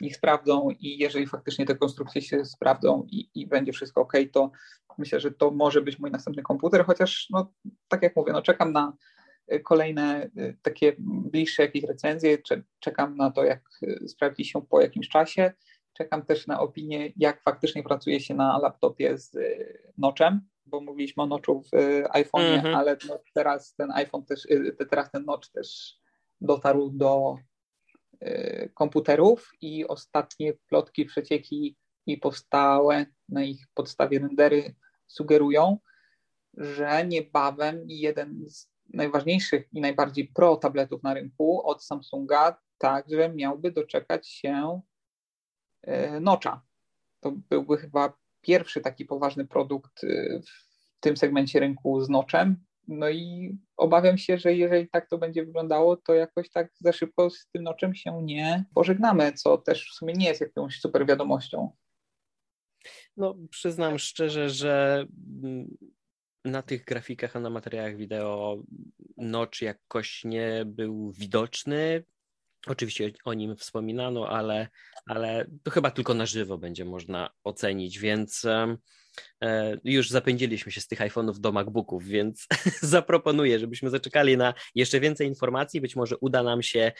niech 0.00 0.16
sprawdzą 0.16 0.68
i 0.70 0.98
jeżeli 0.98 1.26
faktycznie 1.26 1.66
te 1.66 1.76
konstrukcje 1.76 2.22
się 2.22 2.44
sprawdzą 2.44 3.06
i, 3.06 3.30
i, 3.34 3.46
będzie 3.46 3.72
wszystko 3.72 4.00
ok, 4.00 4.12
to 4.32 4.50
myślę, 4.98 5.20
że 5.20 5.30
to 5.30 5.50
może 5.50 5.82
być 5.82 5.98
mój 5.98 6.10
następny 6.10 6.42
komputer, 6.42 6.84
chociaż 6.84 7.26
no, 7.30 7.52
tak 7.88 8.02
jak 8.02 8.16
mówię, 8.16 8.32
no, 8.32 8.42
czekam 8.42 8.72
na 8.72 8.92
kolejne 9.64 10.30
y, 10.38 10.56
takie 10.62 10.96
bliższe 10.98 11.62
jakieś 11.62 11.84
recenzje, 11.84 12.38
czekam 12.80 13.16
na 13.16 13.30
to, 13.30 13.44
jak 13.44 13.62
y, 13.82 14.08
sprawdzi 14.08 14.44
się 14.44 14.62
po 14.62 14.80
jakimś 14.80 15.08
czasie, 15.08 15.52
czekam 15.92 16.22
też 16.22 16.46
na 16.46 16.60
opinię, 16.60 17.12
jak 17.16 17.42
faktycznie 17.42 17.82
pracuje 17.82 18.20
się 18.20 18.34
na 18.34 18.58
laptopie 18.58 19.18
z 19.18 19.36
noczem, 19.98 20.40
bo 20.66 20.80
mówiliśmy 20.80 21.22
o 21.22 21.26
noczu 21.26 21.62
w 21.62 21.70
iPhone'ie, 22.08 22.62
-hmm. 22.62 22.76
ale 22.76 22.96
no, 23.08 23.18
teraz 23.34 23.74
ten 23.74 23.90
iPhone 23.90 24.24
też, 24.24 24.46
teraz 24.90 25.10
ten 25.10 25.24
nocz 25.24 25.50
też 25.50 25.96
dotarł 26.40 26.90
do 26.90 27.36
Y, 28.22 28.70
komputerów 28.74 29.50
i 29.60 29.86
ostatnie 29.88 30.54
plotki, 30.54 31.04
przecieki 31.04 31.76
i 32.06 32.18
powstałe 32.18 33.06
na 33.28 33.44
ich 33.44 33.66
podstawie 33.74 34.18
rendery 34.18 34.74
sugerują, 35.06 35.78
że 36.54 37.06
niebawem 37.06 37.84
jeden 37.86 38.44
z 38.48 38.69
najważniejszych 38.94 39.68
i 39.72 39.80
najbardziej 39.80 40.28
pro 40.28 40.56
tabletów 40.56 41.02
na 41.02 41.14
rynku 41.14 41.66
od 41.66 41.84
Samsunga 41.84 42.58
także 42.78 43.28
miałby 43.28 43.72
doczekać 43.72 44.28
się 44.28 44.80
y, 45.88 46.20
Nocza. 46.20 46.62
To 47.20 47.32
byłby 47.32 47.76
chyba 47.76 48.12
pierwszy 48.40 48.80
taki 48.80 49.04
poważny 49.04 49.46
produkt 49.46 50.04
y, 50.04 50.42
w 50.46 51.00
tym 51.00 51.16
segmencie 51.16 51.60
rynku 51.60 52.00
z 52.00 52.08
Noczem 52.08 52.64
no 52.90 53.10
i 53.10 53.56
obawiam 53.76 54.18
się, 54.18 54.38
że 54.38 54.54
jeżeli 54.54 54.88
tak 54.88 55.08
to 55.08 55.18
będzie 55.18 55.44
wyglądało, 55.44 55.96
to 55.96 56.14
jakoś 56.14 56.50
tak 56.50 56.72
za 56.80 56.92
szybko 56.92 57.30
z 57.30 57.48
tym 57.52 57.62
noczem 57.62 57.94
się 57.94 58.22
nie 58.22 58.64
pożegnamy, 58.74 59.32
co 59.32 59.58
też 59.58 59.90
w 59.90 59.94
sumie 59.94 60.14
nie 60.14 60.26
jest 60.26 60.40
jakąś 60.40 60.80
super 60.80 61.06
wiadomością. 61.06 61.70
No, 63.16 63.34
przyznam 63.50 63.98
szczerze, 63.98 64.50
że 64.50 65.06
na 66.44 66.62
tych 66.62 66.84
grafikach, 66.84 67.36
a 67.36 67.40
na 67.40 67.50
materiałach 67.50 67.96
wideo 67.96 68.62
nocz 69.16 69.62
jakoś 69.62 70.24
nie 70.24 70.62
był 70.66 71.12
widoczny. 71.12 72.04
Oczywiście 72.66 73.12
o 73.24 73.34
nim 73.34 73.56
wspominano, 73.56 74.28
ale, 74.28 74.68
ale 75.06 75.46
to 75.62 75.70
chyba 75.70 75.90
tylko 75.90 76.14
na 76.14 76.26
żywo 76.26 76.58
będzie 76.58 76.84
można 76.84 77.30
ocenić, 77.44 77.98
więc 77.98 78.46
E, 79.44 79.76
już 79.84 80.10
zapędziliśmy 80.10 80.72
się 80.72 80.80
z 80.80 80.86
tych 80.86 81.00
iPhone'ów 81.00 81.38
do 81.38 81.52
MacBooków, 81.52 82.04
więc 82.04 82.46
zaproponuję, 82.80 83.58
żebyśmy 83.58 83.90
zaczekali 83.90 84.36
na 84.36 84.54
jeszcze 84.74 85.00
więcej 85.00 85.28
informacji. 85.28 85.80
Być 85.80 85.96
może 85.96 86.16
uda 86.16 86.42
nam 86.42 86.62
się 86.62 86.92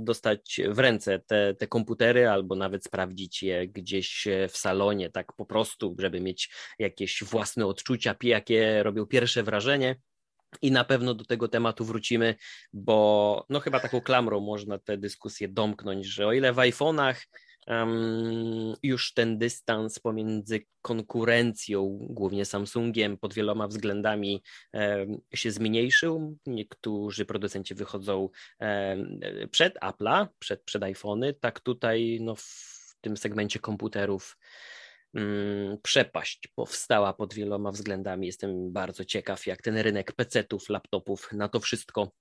dostać 0.00 0.60
w 0.68 0.78
ręce 0.78 1.18
te, 1.18 1.54
te 1.54 1.66
komputery 1.66 2.28
albo 2.28 2.56
nawet 2.56 2.84
sprawdzić 2.84 3.42
je 3.42 3.68
gdzieś 3.68 4.28
w 4.48 4.56
salonie, 4.56 5.10
tak 5.10 5.32
po 5.32 5.46
prostu, 5.46 5.96
żeby 5.98 6.20
mieć 6.20 6.50
jakieś 6.78 7.24
własne 7.24 7.66
odczucia, 7.66 8.14
jakie 8.22 8.82
robią 8.82 9.06
pierwsze 9.06 9.42
wrażenie. 9.42 9.96
I 10.62 10.72
na 10.72 10.84
pewno 10.84 11.14
do 11.14 11.24
tego 11.24 11.48
tematu 11.48 11.84
wrócimy, 11.84 12.34
bo 12.72 13.46
no 13.48 13.60
chyba 13.60 13.80
taką 13.80 14.00
klamrą 14.00 14.40
można 14.40 14.78
tę 14.78 14.98
dyskusję 14.98 15.48
domknąć, 15.48 16.06
że 16.06 16.26
o 16.26 16.32
ile 16.32 16.52
w 16.52 16.56
iPhone'ach 16.56 17.14
um, 17.66 18.74
już 18.82 19.14
ten 19.14 19.38
dystans 19.38 19.98
pomiędzy 19.98 20.66
konkurencją, 20.82 21.98
głównie 22.00 22.44
Samsungiem, 22.44 23.16
pod 23.18 23.34
wieloma 23.34 23.68
względami 23.68 24.42
um, 24.72 25.20
się 25.34 25.50
zmniejszył. 25.50 26.36
Niektórzy 26.46 27.24
producenci 27.24 27.74
wychodzą 27.74 28.28
um, 28.60 29.20
przed 29.50 29.78
Apple'a, 29.78 30.26
przed, 30.38 30.62
przed 30.62 30.82
iPhony, 30.82 31.34
tak 31.34 31.60
tutaj 31.60 32.18
no, 32.20 32.34
w 32.34 32.96
tym 33.00 33.16
segmencie 33.16 33.58
komputerów 33.58 34.36
przepaść 35.82 36.48
powstała 36.54 37.12
pod 37.12 37.34
wieloma 37.34 37.70
względami. 37.70 38.26
Jestem 38.26 38.72
bardzo 38.72 39.04
ciekaw, 39.04 39.46
jak 39.46 39.62
ten 39.62 39.76
rynek 39.78 40.12
PC-ów, 40.12 40.68
laptopów 40.68 41.32
na 41.32 41.48
to 41.48 41.60
wszystko 41.60 42.12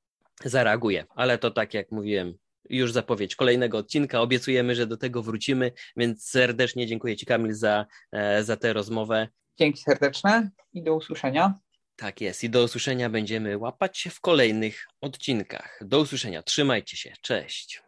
zareaguje. 0.46 1.06
Ale 1.16 1.38
to 1.38 1.52
tak 1.52 1.74
jak 1.74 1.92
mówiłem, 1.92 2.34
już 2.70 2.92
zapowiedź 2.92 3.36
kolejnego 3.36 3.78
odcinka. 3.78 4.22
Obiecujemy, 4.22 4.76
że 4.76 4.88
do 4.88 4.98
tego 4.98 5.24
wrócimy, 5.24 5.72
więc 5.98 6.30
serdecznie 6.30 6.88
dziękuję 6.88 7.18
Ci, 7.18 7.26
Kamil, 7.26 7.54
za, 7.54 7.86
e, 8.12 8.44
za 8.44 8.58
tę 8.58 8.74
rozmowę. 8.74 9.28
Dzięki 9.60 9.82
serdeczne 9.82 10.50
i 10.74 10.84
do 10.84 10.96
usłyszenia. 10.96 11.54
Tak 11.96 12.22
jest, 12.22 12.44
i 12.44 12.50
do 12.50 12.64
usłyszenia 12.64 13.10
będziemy 13.10 13.58
łapać 13.58 13.98
się 13.98 14.10
w 14.10 14.20
kolejnych 14.20 14.88
odcinkach. 15.02 15.80
Do 15.82 16.00
usłyszenia, 16.00 16.44
trzymajcie 16.44 16.98
się, 16.98 17.14
cześć. 17.22 17.84